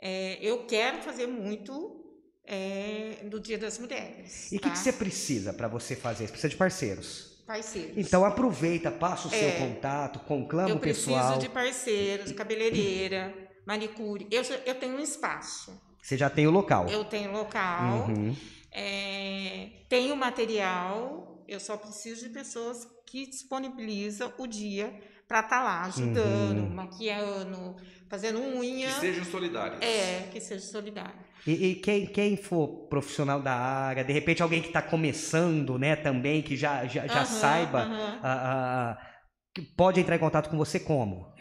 É, 0.00 0.38
eu 0.40 0.64
quero 0.66 1.02
fazer 1.02 1.26
muito 1.26 2.04
é, 2.44 3.24
do 3.24 3.40
Dia 3.40 3.58
das 3.58 3.76
Mulheres. 3.80 4.52
E 4.52 4.58
o 4.58 4.60
tá? 4.60 4.68
que, 4.68 4.74
que, 4.74 4.78
você 4.78 4.92
precisa 4.92 5.52
para 5.52 5.66
você 5.66 5.96
fazer? 5.96 6.26
Você 6.26 6.30
precisa 6.30 6.50
de 6.50 6.56
parceiros 6.56 7.35
parceiros. 7.46 7.96
Então 7.96 8.24
aproveita, 8.24 8.90
passa 8.90 9.28
o 9.28 9.30
seu 9.30 9.48
é, 9.48 9.52
contato, 9.52 10.18
conclama 10.20 10.74
o 10.74 10.80
pessoal. 10.80 11.16
Eu 11.16 11.22
preciso 11.22 11.40
de 11.40 11.48
parceiros, 11.48 12.32
cabeleireira, 12.32 13.32
manicure. 13.64 14.26
Eu, 14.30 14.42
eu 14.64 14.74
tenho 14.74 14.96
um 14.96 15.00
espaço. 15.00 15.72
Você 16.02 16.16
já 16.16 16.28
tem 16.28 16.46
o 16.46 16.50
local. 16.50 16.88
Eu 16.88 17.04
tenho 17.04 17.32
local. 17.32 18.08
Uhum. 18.08 18.36
É, 18.72 19.70
tenho 19.88 20.14
material. 20.16 21.44
Eu 21.48 21.60
só 21.60 21.76
preciso 21.76 22.28
de 22.28 22.34
pessoas 22.34 22.86
que 23.06 23.26
disponibilizam 23.26 24.32
o 24.36 24.46
dia 24.46 24.92
para 25.28 25.40
estar 25.40 25.58
tá 25.58 25.62
lá 25.62 25.82
ajudando, 25.84 26.58
uhum. 26.58 26.74
maquiando, 26.74 27.76
fazendo 28.08 28.40
unha. 28.40 28.88
Que 28.88 29.00
sejam 29.00 29.24
solidários. 29.24 29.80
É, 29.82 30.28
que 30.32 30.40
sejam 30.40 30.68
solidários. 30.68 31.26
E, 31.46 31.52
e, 31.52 31.74
quem, 31.76 32.06
quem 32.06 32.36
for 32.36 32.88
profissional 32.88 33.40
da 33.40 33.54
área, 33.54 34.02
de 34.02 34.12
repente 34.12 34.42
alguém 34.42 34.60
que 34.60 34.68
está 34.68 34.82
começando, 34.82 35.78
né, 35.78 35.94
também, 35.94 36.42
que 36.42 36.56
já, 36.56 36.86
já, 36.86 37.06
já 37.06 37.20
uhum, 37.20 37.26
saiba, 37.26 37.86
uhum. 37.86 39.64
pode 39.76 40.00
entrar 40.00 40.16
em 40.16 40.20
contato 40.20 40.50
com 40.50 40.56
você 40.56 40.80
como? 40.80 41.35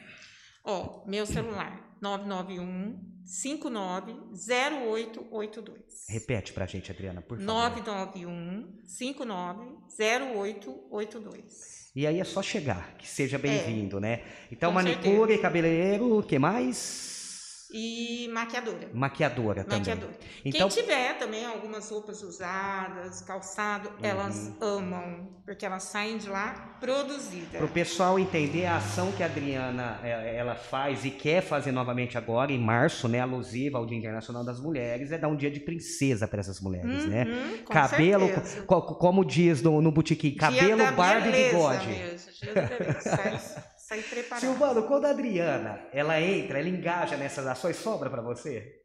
Ó, 0.66 1.04
meu 1.06 1.28
celular, 1.28 1.96
991 2.02 3.14
590882. 3.26 6.06
Repete 6.10 6.52
pra 6.54 6.66
gente, 6.66 6.92
Adriana, 6.92 7.22
por 7.22 7.38
favor. 7.38 7.54
991 7.54 8.82
590882. 8.86 11.86
E 11.96 12.06
aí 12.06 12.20
é 12.20 12.24
só 12.24 12.42
chegar, 12.42 12.96
que 12.98 13.08
seja 13.08 13.38
bem-vindo, 13.38 13.98
é, 13.98 14.02
né? 14.02 14.24
Então, 14.52 14.72
manicure, 14.72 15.20
certeza. 15.20 15.42
cabeleireiro, 15.42 16.20
o 16.20 16.24
que 16.24 16.38
mais? 16.38 17.15
E 17.74 18.30
maquiadora. 18.32 18.90
Maquiadora 18.94 19.64
também. 19.64 19.80
Maquiadora. 19.80 20.14
Então... 20.44 20.70
Quem 20.70 20.84
tiver 20.84 21.18
também 21.18 21.46
algumas 21.46 21.90
roupas 21.90 22.22
usadas, 22.22 23.22
calçado, 23.22 23.90
uhum. 23.90 23.96
elas 24.02 24.54
amam, 24.62 25.42
porque 25.46 25.66
elas 25.66 25.84
saem 25.84 26.18
de 26.18 26.30
lá 26.30 26.78
produzidas. 26.80 27.52
Para 27.52 27.66
o 27.66 27.70
pessoal 27.70 28.20
entender 28.20 28.66
a 28.66 28.78
ação 28.78 29.12
que 29.12 29.24
a 29.24 29.26
Adriana 29.26 30.00
é, 30.04 30.36
ela 30.38 30.56
faz 30.56 31.06
e 31.06 31.12
quer 31.12 31.42
fazer 31.42 31.72
novamente 31.72 32.18
agora, 32.18 32.52
em 32.52 32.60
março, 32.60 33.08
né, 33.08 33.20
alusiva 33.20 33.78
ao 33.78 33.86
Dia 33.86 33.98
Internacional 33.98 34.44
das 34.44 34.60
Mulheres, 34.60 35.12
é 35.12 35.18
dar 35.18 35.28
um 35.28 35.36
dia 35.36 35.50
de 35.50 35.60
princesa 35.60 36.28
para 36.28 36.40
essas 36.40 36.60
mulheres, 36.60 37.06
né? 37.06 37.24
uhum, 37.24 37.52
né? 37.52 37.64
cabelo, 37.70 38.30
co 38.66 38.82
como 38.96 39.26
diz 39.26 39.62
no, 39.62 39.82
no 39.82 39.92
botiquim, 39.92 40.36
cabelo, 40.36 40.92
barba 40.94 41.28
e 41.28 41.46
bigode. 41.46 41.88
Mesmo, 41.88 42.32
dia 42.32 42.54
da 42.54 42.62
beleza. 42.62 43.66
Sair 43.86 44.02
preparado. 44.02 44.42
Silvano, 44.42 44.88
quando 44.88 45.06
a 45.06 45.12
Adriana, 45.12 45.88
ela 45.94 46.20
entra, 46.20 46.60
ela 46.60 46.68
engaja 46.68 47.16
nessas 47.16 47.46
ações, 47.46 47.76
sobra 47.76 48.10
para 48.10 48.20
você? 48.20 48.82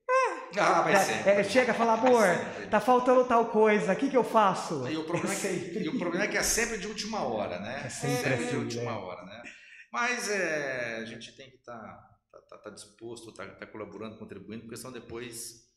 Ah, 0.58 0.82
vai 0.82 0.94
ser. 0.96 1.26
É, 1.26 1.42
chega 1.42 1.72
e 1.72 1.74
fala, 1.74 1.94
amor, 1.94 2.26
tá 2.70 2.80
faltando 2.80 3.24
tal 3.24 3.46
coisa, 3.46 3.94
o 3.94 3.96
que, 3.96 4.10
que 4.10 4.16
eu 4.16 4.24
faço? 4.24 4.86
E 4.86 4.98
o, 4.98 5.04
problema 5.04 5.32
é 5.32 5.38
que, 5.38 5.78
e 5.78 5.88
o 5.88 5.98
problema 5.98 6.24
é 6.26 6.28
que 6.28 6.36
é 6.36 6.42
sempre 6.42 6.76
de 6.76 6.86
última 6.86 7.22
hora, 7.22 7.58
né? 7.60 7.84
É 7.86 7.88
sempre, 7.88 8.30
sempre 8.30 8.46
de 8.48 8.56
última 8.56 8.98
hora, 8.98 9.24
né? 9.24 9.42
Mas 9.90 10.28
é, 10.28 10.96
a 10.96 11.04
gente 11.06 11.34
tem 11.34 11.48
que 11.48 11.56
estar 11.56 11.78
tá, 11.78 12.10
tá, 12.30 12.38
tá, 12.50 12.58
tá 12.64 12.70
disposto, 12.70 13.32
tá, 13.32 13.46
tá 13.46 13.66
colaborando, 13.66 14.18
contribuindo, 14.18 14.64
porque 14.64 14.76
senão 14.76 14.92
depois 14.92 15.69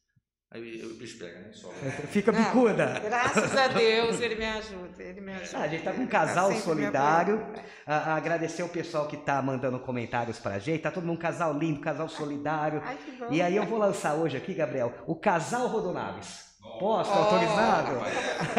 Aí 0.54 0.86
o 0.86 0.94
bicho 0.94 1.18
pega, 1.18 1.40
né? 1.40 1.52
Fica 2.12 2.32
bicuda. 2.32 3.00
graças 3.04 3.58
a 3.58 3.70
Deus 3.70 4.22
ele 4.22 4.36
me 4.36 4.46
ajuda. 4.46 5.02
Ele 5.02 5.20
me 5.20 5.34
ajuda. 5.34 5.58
Ah, 5.58 5.62
a 5.64 5.68
gente 5.68 5.84
tá 5.84 5.92
com 5.92 6.02
um 6.04 6.08
casal 6.08 6.50
tá 6.50 6.56
solidário. 6.58 7.44
A, 7.88 8.16
agradecer 8.16 8.62
o 8.62 8.70
pessoal 8.70 9.08
que 9.08 9.18
tá 9.18 9.42
mandando 9.42 9.80
comentários 9.80 10.38
pra 10.38 10.60
gente. 10.60 10.84
Tá 10.84 10.92
todo 10.92 11.08
mundo 11.08 11.18
um 11.18 11.20
casal 11.20 11.58
lindo, 11.58 11.80
casal 11.80 12.08
solidário. 12.08 12.84
Ai, 12.86 12.98
que 12.98 13.12
bom. 13.14 13.28
E 13.32 13.42
aí 13.42 13.56
eu 13.56 13.66
vou 13.66 13.80
lançar 13.80 14.14
hoje 14.14 14.38
aqui, 14.38 14.54
Gabriel, 14.54 14.94
o 15.08 15.16
casal 15.16 15.68
Rodonaves. 15.68 16.54
Posso? 16.80 17.12
Oh, 17.12 17.18
autorizado? 17.18 18.00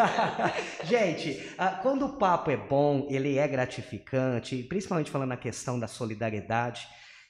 Gente, 0.85 1.55
quando 1.83 2.07
o 2.07 2.13
papo 2.17 2.51
é 2.51 2.57
bom, 2.57 3.07
ele 3.09 3.39
é 3.39 3.47
gratificante, 3.49 4.63
principalmente 4.65 5.11
falando 5.11 5.31
na 5.31 5.37
questão 5.37 5.81
da 5.81 5.89
solidariedade, 5.89 6.87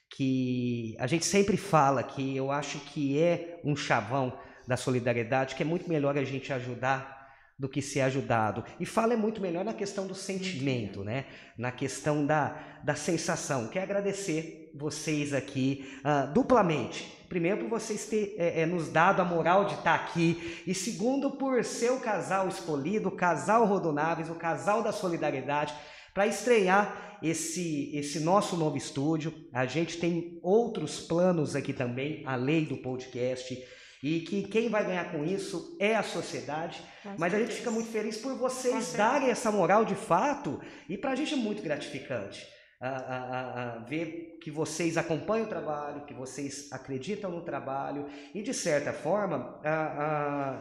que 0.09 0.95
a 0.99 1.07
gente 1.07 1.25
sempre 1.25 1.55
fala 1.55 2.03
que 2.03 2.35
eu 2.35 2.51
acho 2.51 2.79
que 2.79 3.21
é 3.21 3.59
um 3.63 3.75
chavão 3.75 4.37
da 4.67 4.77
solidariedade, 4.77 5.55
que 5.55 5.63
é 5.63 5.65
muito 5.65 5.89
melhor 5.89 6.17
a 6.17 6.23
gente 6.23 6.51
ajudar 6.51 7.15
do 7.57 7.69
que 7.69 7.81
ser 7.81 8.01
ajudado. 8.01 8.63
E 8.79 8.85
fala 8.85 9.13
é 9.13 9.17
muito 9.17 9.41
melhor 9.41 9.63
na 9.63 9.73
questão 9.73 10.05
do 10.05 10.13
sentimento, 10.13 11.03
né? 11.03 11.25
Na 11.57 11.71
questão 11.71 12.25
da, 12.25 12.57
da 12.83 12.95
sensação. 12.95 13.69
Quero 13.69 13.85
agradecer 13.85 14.71
vocês 14.75 15.33
aqui 15.33 15.85
uh, 15.99 16.33
duplamente. 16.33 17.15
Primeiro, 17.29 17.61
por 17.61 17.69
vocês 17.69 18.05
terem 18.05 18.35
é, 18.37 18.61
é, 18.61 18.65
nos 18.65 18.89
dado 18.89 19.21
a 19.21 19.25
moral 19.25 19.65
de 19.65 19.75
estar 19.75 19.95
aqui. 19.95 20.63
E 20.67 20.75
segundo, 20.75 21.31
por 21.31 21.63
ser 21.63 21.91
o 21.91 21.99
casal 21.99 22.47
escolhido, 22.47 23.07
o 23.07 23.15
casal 23.15 23.65
Rodonaves, 23.65 24.29
o 24.29 24.35
casal 24.35 24.83
da 24.83 24.91
solidariedade, 24.91 25.73
para 26.13 26.27
estrear 26.27 27.19
esse, 27.23 27.95
esse 27.95 28.19
nosso 28.19 28.57
novo 28.57 28.77
estúdio. 28.77 29.33
A 29.53 29.65
gente 29.65 29.97
tem 29.97 30.39
outros 30.43 30.99
planos 30.99 31.55
aqui 31.55 31.73
também, 31.73 32.21
além 32.25 32.65
do 32.65 32.77
podcast 32.77 33.57
e 34.05 34.19
que 34.19 34.43
quem 34.43 34.69
vai 34.69 34.85
ganhar 34.85 35.11
com 35.11 35.25
isso 35.25 35.75
é 35.79 35.95
a 35.95 36.03
sociedade. 36.03 36.79
Com 37.01 37.15
mas 37.17 37.31
certeza. 37.31 37.37
a 37.37 37.39
gente 37.39 37.57
fica 37.57 37.71
muito 37.71 37.89
feliz 37.89 38.17
por 38.17 38.35
vocês 38.35 38.93
darem 38.93 39.31
essa 39.31 39.51
moral 39.51 39.83
de 39.83 39.95
fato 39.95 40.61
e 40.87 40.95
para 40.95 41.13
a 41.13 41.15
gente 41.15 41.33
é 41.33 41.37
muito 41.37 41.63
gratificante. 41.63 42.45
A, 42.79 42.87
a, 42.87 43.63
a, 43.63 43.79
ver 43.79 44.37
que 44.43 44.51
vocês 44.51 44.95
acompanham 44.95 45.47
o 45.47 45.49
trabalho, 45.49 46.05
que 46.05 46.13
vocês 46.13 46.71
acreditam 46.71 47.31
no 47.31 47.41
trabalho 47.41 48.05
e 48.31 48.43
de 48.43 48.53
certa 48.53 48.93
forma 48.93 49.59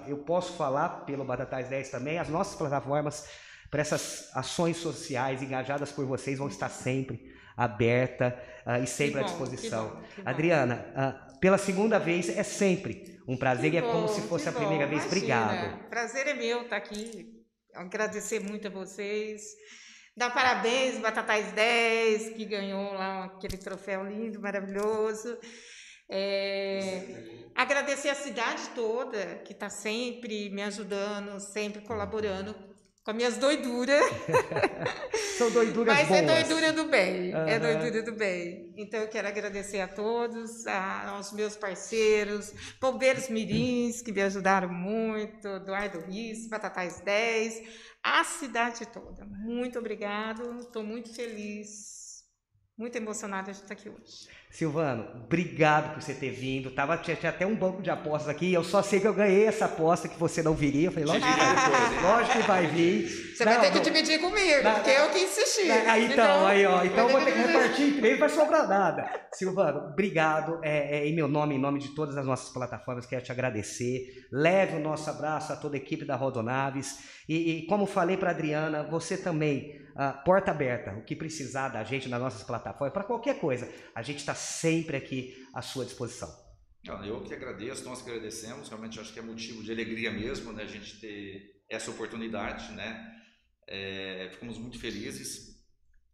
eu 0.09 0.17
posso 0.19 0.55
falar 0.55 1.05
pelo 1.05 1.23
Batatais 1.23 1.69
10 1.69 1.91
também, 1.91 2.19
as 2.19 2.31
nossas 2.31 2.55
plataformas 2.55 3.29
para 3.71 3.83
essas 3.83 4.31
ações 4.35 4.79
sociais 4.79 5.43
engajadas 5.43 5.93
por 5.93 6.07
vocês 6.07 6.39
vão 6.39 6.49
estar 6.49 6.71
sempre 6.71 7.31
aberta 7.55 8.43
uh, 8.67 8.83
e 8.83 8.87
sempre 8.87 9.21
bom, 9.21 9.21
à 9.21 9.23
disposição. 9.23 9.89
Que 9.89 9.97
bom, 9.97 10.03
que 10.03 10.23
bom. 10.23 10.31
Adriana, 10.31 10.87
uh, 10.97 11.39
pela 11.41 11.59
segunda 11.59 11.99
vez 11.99 12.29
é 12.29 12.43
sempre 12.43 13.21
um 13.27 13.37
prazer 13.37 13.71
que 13.71 13.77
e 13.77 13.81
é 13.81 13.83
como 13.83 14.09
se 14.09 14.21
fosse 14.23 14.49
a 14.49 14.53
primeira 14.53 14.87
vez. 14.87 15.05
Obrigado. 15.07 15.89
Prazer 15.89 16.27
é 16.27 16.35
meu 16.35 16.63
estar 16.63 16.77
aqui. 16.77 17.43
Agradecer 17.75 18.41
muito 18.41 18.69
a 18.69 18.71
vocês. 18.71 19.43
Dar 20.17 20.33
parabéns, 20.33 20.99
Batatais 20.99 21.51
10, 21.53 22.35
que 22.37 22.45
ganhou 22.45 22.93
lá 22.93 23.25
aquele 23.25 23.57
troféu 23.57 24.05
lindo, 24.05 24.41
maravilhoso. 24.41 25.37
É, 26.09 27.49
agradecer 27.55 28.11
a 28.11 28.15
cidade 28.15 28.69
toda, 28.75 29.37
que 29.45 29.53
está 29.53 29.69
sempre 29.69 30.51
me 30.51 30.63
ajudando, 30.63 31.41
sempre 31.41 31.83
colaborando 31.83 32.55
com 33.05 33.11
as 33.11 33.17
minhas 33.17 33.37
doiduras. 33.37 34.03
São 35.37 35.51
doiduras 35.51 35.95
Mas 35.95 36.09
boas. 36.09 36.21
é 36.21 36.25
doidura 36.25 36.73
do 36.73 36.85
bem, 36.85 37.35
uhum. 37.35 37.49
é 37.49 37.59
doidura 37.59 38.03
do 38.03 38.13
bem. 38.13 38.73
Então 38.77 39.01
eu 39.01 39.09
quero 39.09 39.29
agradecer 39.29 39.81
a 39.81 39.89
todos, 39.89 40.67
a, 40.67 41.09
aos 41.11 41.33
meus 41.33 41.57
parceiros, 41.57 42.53
Pombeiros 42.81 43.29
Mirins, 43.29 44.01
que 44.01 44.13
me 44.13 44.23
ajudaram 44.23 44.73
muito, 44.73 45.47
Eduardo 45.47 46.01
Riz, 46.01 46.49
Batatais 46.49 47.01
10, 47.01 47.63
a 48.03 48.25
cidade 48.25 48.87
toda. 48.87 49.25
Muito 49.25 49.79
obrigado, 49.79 50.61
estou 50.61 50.83
muito 50.83 51.13
feliz 51.15 51.95
muito 52.77 52.97
emocionada 52.97 53.53
de 53.53 53.59
estar 53.59 53.75
aqui 53.75 53.89
hoje. 53.89 54.29
Silvano, 54.55 55.05
obrigado 55.17 55.95
por 55.95 56.01
você 56.01 56.15
ter 56.15 56.31
vindo. 56.31 56.71
Tava, 56.71 56.97
tinha, 56.97 57.17
tinha, 57.17 57.31
até 57.31 57.45
um 57.45 57.57
banco 57.57 57.83
de 57.83 57.91
apostas 57.91 58.29
aqui. 58.29 58.55
Eu 58.55 58.63
só 58.63 58.83
sei 58.83 59.01
que 59.01 59.09
eu 59.09 59.13
ganhei 59.13 59.47
essa 59.47 59.65
aposta 59.65 60.09
que 60.09 60.17
você 60.17 60.45
não 60.45 60.55
viria. 60.55 60.87
Eu 60.87 60.93
falei, 60.93 61.09
lógico, 61.09 61.27
que, 61.27 61.39
vai, 61.41 62.03
lógico 62.03 62.39
que 62.39 62.47
vai 62.47 62.67
vir. 62.69 63.35
Você 63.35 63.45
não, 63.45 63.53
vai 63.53 63.61
ter 63.63 63.73
que 63.73 63.81
dividir 63.81 64.21
comigo, 64.21 64.63
não, 64.63 64.75
porque 64.75 64.91
eu 64.91 65.11
que 65.11 65.19
insisti. 65.19 65.69
Aí, 65.69 66.05
então, 66.05 66.47
aí, 66.47 66.65
ó. 66.67 66.85
Então 66.85 67.09
eu 67.09 67.17
vou 67.17 67.25
ter 67.25 67.33
que 67.33 67.39
repartir 67.41 67.85
em 67.85 67.99
três, 67.99 68.17
vai 68.17 68.29
sobrar 68.29 68.69
nada. 68.69 69.27
Silvano, 69.33 69.89
obrigado. 69.89 70.61
É, 70.63 70.99
é, 70.99 71.09
em 71.09 71.17
meu 71.17 71.27
nome, 71.27 71.57
em 71.57 71.61
nome 71.61 71.81
de 71.81 71.89
todas 71.89 72.17
as 72.17 72.25
nossas 72.25 72.51
plataformas, 72.51 73.07
quero 73.07 73.25
te 73.25 73.33
agradecer. 73.33 74.29
Leve 74.31 74.77
o 74.77 74.81
nosso 74.81 75.11
abraço 75.11 75.53
a 75.53 75.57
toda 75.57 75.75
a 75.75 75.79
equipe 75.79 76.05
da 76.05 76.15
Rodonaves. 76.15 76.97
E, 77.29 77.59
e 77.59 77.67
como 77.67 77.87
falei 77.87 78.17
para 78.17 78.31
Adriana, 78.31 78.85
você 78.85 79.17
também 79.17 79.83
uh, 79.95 80.25
porta 80.25 80.51
aberta, 80.51 80.93
o 80.93 81.03
que 81.03 81.17
precisar 81.17 81.69
da 81.69 81.83
gente 81.85 82.09
nas 82.09 82.21
nossas 82.21 82.43
plataformas, 82.43 82.93
para 82.93 83.05
qualquer 83.05 83.39
coisa, 83.39 83.69
a 83.95 84.03
gente 84.03 84.19
está 84.19 84.35
sempre 84.45 84.97
aqui 84.97 85.35
à 85.53 85.63
sua 85.63 85.85
disposição. 85.85 86.29
Eu 87.05 87.23
que 87.23 87.33
agradeço, 87.33 87.85
nós 87.85 88.03
que 88.03 88.11
agradecemos, 88.11 88.69
realmente 88.69 89.01
acho 89.01 89.13
que 89.13 89.19
é 89.19 89.23
motivo 89.23 89.63
de 89.63 89.73
alegria 89.73 90.11
mesmo, 90.11 90.53
né, 90.53 90.65
a 90.65 90.67
gente 90.67 91.01
ter 91.01 91.63
essa 91.69 91.91
oportunidade, 91.91 92.73
né, 92.73 93.11
é, 93.67 94.29
ficamos 94.33 94.59
muito 94.59 94.79
felizes. 94.79 95.55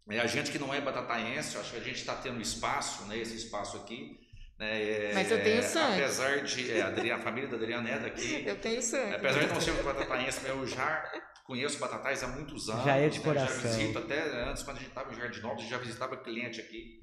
É, 0.09 0.21
a 0.21 0.27
gente 0.27 0.51
que 0.51 0.59
não 0.59 0.73
é 0.73 0.81
batataense, 0.81 1.59
acho 1.59 1.73
que 1.73 1.77
a 1.77 1.83
gente 1.83 1.97
está 1.97 2.15
tendo 2.15 2.41
espaço, 2.41 3.05
né, 3.07 3.19
esse 3.19 3.35
espaço 3.35 3.77
aqui, 3.79 4.17
né, 4.61 5.11
é, 5.11 5.15
Mas 5.15 5.31
eu 5.31 5.43
tenho 5.43 5.63
sangue. 5.63 6.03
Apesar 6.03 6.45
de. 6.45 6.71
É, 6.71 7.13
a, 7.13 7.19
família 7.19 7.49
da 7.49 7.57
Adriana 7.57 7.89
é 7.89 7.99
daqui. 7.99 8.45
Eu 8.47 8.61
tenho 8.61 8.83
sangue. 8.83 9.15
Apesar 9.15 9.41
de 9.41 9.47
não 9.47 9.59
ser 9.61 9.73
batataense, 9.83 10.47
eu 10.47 10.67
já 10.67 11.03
conheço 11.47 11.79
Batatais 11.79 12.23
há 12.23 12.29
muitos 12.29 12.69
anos. 12.69 12.85
Já 12.85 12.97
é 12.97 13.09
de 13.09 13.19
né? 13.19 13.25
coração. 13.25 13.63
Já 13.63 13.69
visito 13.77 13.99
até 13.99 14.21
antes, 14.45 14.63
quando 14.63 14.77
a 14.77 14.81
gente 14.81 14.91
estava 14.91 15.13
em 15.13 15.17
Jardim 15.17 15.41
Novo, 15.41 15.61
já 15.67 15.79
visitava 15.79 16.17
cliente 16.19 16.61
aqui. 16.61 17.01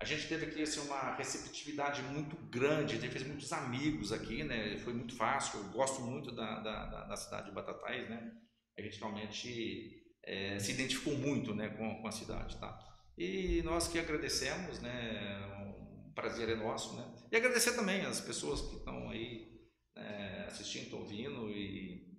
A 0.00 0.04
gente 0.04 0.28
teve 0.28 0.46
aqui 0.46 0.62
assim, 0.62 0.80
uma 0.80 1.16
receptividade 1.16 2.02
muito 2.02 2.36
grande, 2.48 2.94
a 2.94 3.00
gente 3.00 3.10
fez 3.10 3.26
muitos 3.26 3.52
amigos 3.52 4.12
aqui, 4.12 4.44
né? 4.44 4.78
Foi 4.78 4.94
muito 4.94 5.16
fácil. 5.16 5.58
Eu 5.58 5.70
gosto 5.70 6.02
muito 6.02 6.30
da, 6.30 6.60
da, 6.60 7.04
da 7.04 7.16
cidade 7.16 7.46
de 7.46 7.54
Batatais, 7.54 8.08
né? 8.08 8.32
A 8.78 8.82
gente 8.82 8.98
realmente 9.00 9.98
é, 10.22 10.56
se 10.60 10.72
identificou 10.72 11.18
muito 11.18 11.52
né, 11.52 11.70
com, 11.70 12.00
com 12.00 12.06
a 12.06 12.12
cidade, 12.12 12.56
tá? 12.58 12.78
E 13.16 13.60
nós 13.62 13.88
que 13.88 13.98
agradecemos, 13.98 14.80
né? 14.80 15.64
Um 15.66 16.12
prazer 16.12 16.48
é 16.48 16.54
nosso, 16.54 16.96
né? 16.96 17.14
E 17.32 17.36
agradecer 17.36 17.72
também 17.72 18.02
as 18.02 18.20
pessoas 18.20 18.60
que 18.60 18.76
estão 18.76 19.10
aí 19.10 19.48
é, 19.96 20.44
assistindo, 20.46 20.96
ouvindo 20.96 21.50
e 21.50 22.16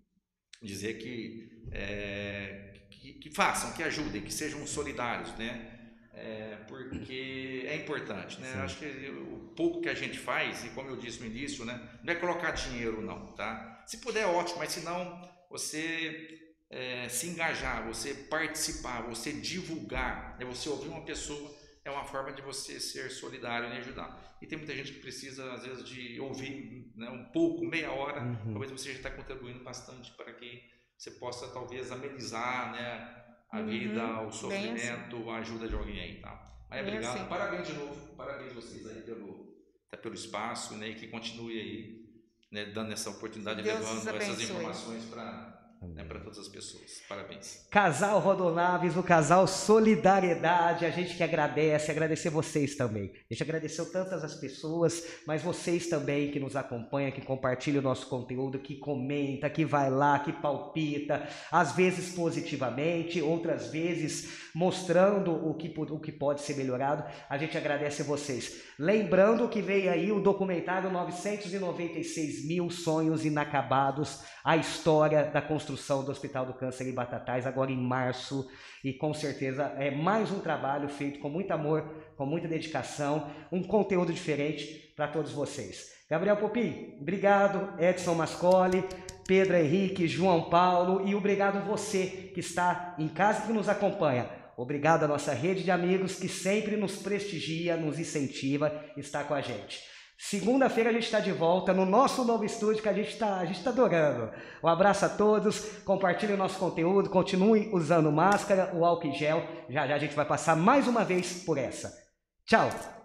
dizer 0.62 0.96
que, 0.96 1.70
é, 1.72 2.88
que, 2.92 3.13
que, 3.13 3.32
façam, 3.34 3.72
que 3.72 3.84
ajudem, 3.84 4.22
que 4.22 4.34
sejam 4.34 4.68
solidários, 4.68 5.34
né? 5.38 5.79
É, 6.21 6.58
porque 6.67 7.65
é 7.65 7.75
importante, 7.77 8.41
né? 8.41 8.53
Acho 8.55 8.77
que 8.79 9.10
o 9.10 9.53
pouco 9.55 9.82
que 9.82 9.88
a 9.88 9.93
gente 9.93 10.19
faz, 10.19 10.65
e 10.65 10.69
como 10.71 10.89
eu 10.89 10.97
disse 10.97 11.21
no 11.21 11.27
início, 11.27 11.63
né? 11.63 11.82
Não 12.03 12.12
é 12.12 12.15
colocar 12.15 12.51
dinheiro, 12.51 13.01
não, 13.01 13.27
tá? 13.34 13.84
Se 13.88 13.99
puder, 13.99 14.25
ótimo, 14.25 14.60
mas 14.60 14.73
se 14.73 14.82
não, 14.82 15.29
você 15.49 16.53
é, 16.69 17.08
se 17.08 17.27
engajar, 17.27 17.88
você 17.88 18.13
participar, 18.13 19.01
você 19.01 19.32
divulgar, 19.32 20.38
né? 20.38 20.45
você 20.45 20.67
ouvir 20.69 20.89
uma 20.89 21.05
pessoa 21.05 21.58
é 21.84 21.89
uma 21.89 22.03
forma 22.03 22.32
de 22.34 22.41
você 22.41 22.79
ser 22.79 23.10
solidário 23.10 23.69
e 23.69 23.77
ajudar. 23.77 24.38
E 24.41 24.45
tem 24.45 24.58
muita 24.58 24.75
gente 24.75 24.91
que 24.93 24.99
precisa, 24.99 25.53
às 25.53 25.63
vezes, 25.63 25.84
de 25.84 26.19
ouvir 26.19 26.91
né, 26.95 27.10
um 27.10 27.25
pouco, 27.32 27.65
meia 27.65 27.91
hora, 27.91 28.21
uhum. 28.21 28.51
talvez 28.51 28.71
você 28.71 28.91
já 28.91 28.97
está 28.97 29.12
contribuindo 29.12 29.63
bastante 29.63 30.12
para 30.12 30.32
que 30.34 30.62
você 30.97 31.12
possa, 31.12 31.47
talvez, 31.47 31.91
amenizar 31.91 32.73
né, 32.73 33.18
a 33.51 33.59
uhum. 33.59 33.67
vida, 33.67 34.21
o 34.21 34.31
sofrimento, 34.31 35.15
assim. 35.15 35.29
a 35.29 35.35
ajuda 35.38 35.67
de 35.67 35.75
alguém 35.75 35.99
aí, 35.99 36.21
tá? 36.21 36.49
Mas 36.69 36.85
Bem 36.85 36.93
obrigado, 36.93 37.17
assim. 37.17 37.27
parabéns 37.27 37.67
de 37.67 37.73
novo, 37.73 38.15
parabéns 38.15 38.53
vocês 38.53 38.85
aí 38.88 39.01
pelo, 39.01 39.55
pelo 40.01 40.13
espaço, 40.13 40.75
né, 40.75 40.89
e 40.89 40.95
que 40.95 41.07
continue 41.07 41.59
aí, 41.59 42.05
né, 42.51 42.65
dando 42.65 42.93
essa 42.93 43.09
oportunidade, 43.09 43.62
levando 43.62 44.07
essas 44.07 44.41
informações 44.41 45.05
para 45.05 45.59
né, 45.88 46.04
para 46.04 46.20
todas 46.20 46.38
as 46.38 46.48
pessoas. 46.48 47.02
Parabéns. 47.08 47.65
Casal 47.72 48.20
Rodonaves, 48.20 48.98
o 48.98 49.04
casal 49.04 49.48
Solidariedade, 49.48 50.86
a 50.86 50.89
gente 50.89 51.15
que 51.15 51.24
agradece, 51.24 51.89
agradecer 51.89 52.30
vocês 52.30 52.76
também. 52.76 53.12
A 53.30 53.34
gente 53.34 53.44
agradeceu 53.44 53.89
tantas 53.89 54.24
as 54.24 54.36
pessoas, 54.36 55.04
mas 55.26 55.42
vocês 55.42 55.88
também 55.88 56.32
que 56.32 56.39
nos 56.39 56.56
acompanham, 56.56 57.12
que 57.12 57.22
compartilham 57.22 57.80
o 57.80 57.84
nosso 57.84 58.08
conteúdo, 58.08 58.60
que 58.60 58.76
comenta, 58.76 59.50
que 59.50 59.63
vai 59.63 59.89
lá, 59.89 60.20
que 60.20 60.34
palpita, 60.34 61.28
às 61.50 61.72
vezes 61.72 62.13
positivamente, 62.13 63.22
outras 63.22 63.68
vezes 63.68 64.50
mostrando 64.54 65.32
o 65.32 65.54
que, 65.54 65.74
o 65.78 66.00
que 66.00 66.12
pode 66.12 66.42
ser 66.42 66.58
melhorado. 66.58 67.06
A 67.30 67.38
gente 67.38 67.58
agradece 67.58 68.04
vocês. 68.04 68.63
Lembrando 68.78 69.48
que 69.48 69.62
veio 69.62 69.92
aí 69.92 70.12
o 70.12 70.22
documentário 70.22 70.92
996 70.92 72.46
mil 72.46 72.70
sonhos 72.70 73.26
inacabados, 73.26 74.22
a 74.44 74.58
história 74.58 75.26
da 75.26 75.42
construção 75.42 75.68
construção 75.69 76.03
do 76.03 76.10
Hospital 76.10 76.47
do 76.47 76.53
Câncer 76.53 76.88
em 76.88 76.93
Batatais, 76.93 77.45
agora 77.45 77.71
em 77.71 77.77
março, 77.77 78.49
e 78.84 78.91
com 78.91 79.13
certeza 79.13 79.65
é 79.77 79.91
mais 79.91 80.32
um 80.32 80.39
trabalho 80.39 80.89
feito 80.89 81.19
com 81.19 81.29
muito 81.29 81.51
amor, 81.51 81.84
com 82.17 82.25
muita 82.25 82.47
dedicação, 82.47 83.29
um 83.51 83.62
conteúdo 83.62 84.12
diferente 84.12 84.91
para 84.95 85.08
todos 85.08 85.32
vocês. 85.32 85.91
Gabriel 86.10 86.38
Popi, 86.38 86.97
obrigado, 86.99 87.79
Edson 87.79 88.15
Mascoli, 88.15 88.84
Pedro 89.27 89.58
Henrique, 89.58 90.08
João 90.08 90.49
Paulo 90.49 91.08
e 91.08 91.13
obrigado 91.13 91.63
você 91.67 92.32
que 92.34 92.39
está 92.39 92.95
em 92.97 93.08
casa 93.08 93.43
e 93.43 93.47
que 93.47 93.53
nos 93.53 93.69
acompanha. 93.69 94.27
Obrigado 94.58 95.03
à 95.03 95.08
nossa 95.08 95.34
rede 95.34 95.63
de 95.63 95.69
amigos 95.69 96.15
que 96.15 96.27
sempre 96.27 96.77
nos 96.77 96.95
prestigia, 96.95 97.77
nos 97.77 97.99
incentiva, 97.99 98.73
está 98.97 99.23
com 99.23 99.36
a 99.36 99.41
gente. 99.41 99.84
Segunda-feira 100.21 100.89
a 100.89 100.93
gente 100.93 101.05
está 101.05 101.21
de 101.21 101.32
volta 101.32 101.73
no 101.73 101.86
nosso 101.86 102.25
novo 102.25 102.43
estúdio 102.43 102.84
que 102.84 102.89
a 102.89 102.93
gente 102.93 103.08
está 103.08 103.41
tá 103.63 103.69
adorando. 103.69 104.29
Um 104.62 104.67
abraço 104.67 105.05
a 105.05 105.10
todos, 105.10 105.62
compartilhem 105.86 106.36
o 106.36 106.38
nosso 106.38 106.60
conteúdo, 106.60 107.10
continuem 107.10 107.73
usando 107.73 108.12
máscara, 108.12 108.69
o 108.75 108.84
álcool 108.84 109.08
em 109.08 109.15
gel. 109.15 109.41
Já 109.69 109.88
já 109.88 109.95
a 109.95 109.97
gente 109.97 110.13
vai 110.13 110.25
passar 110.25 110.58
mais 110.58 110.89
uma 110.89 111.05
vez 111.05 111.45
por 111.45 111.58
essa. 111.58 111.97
Tchau! 112.45 112.98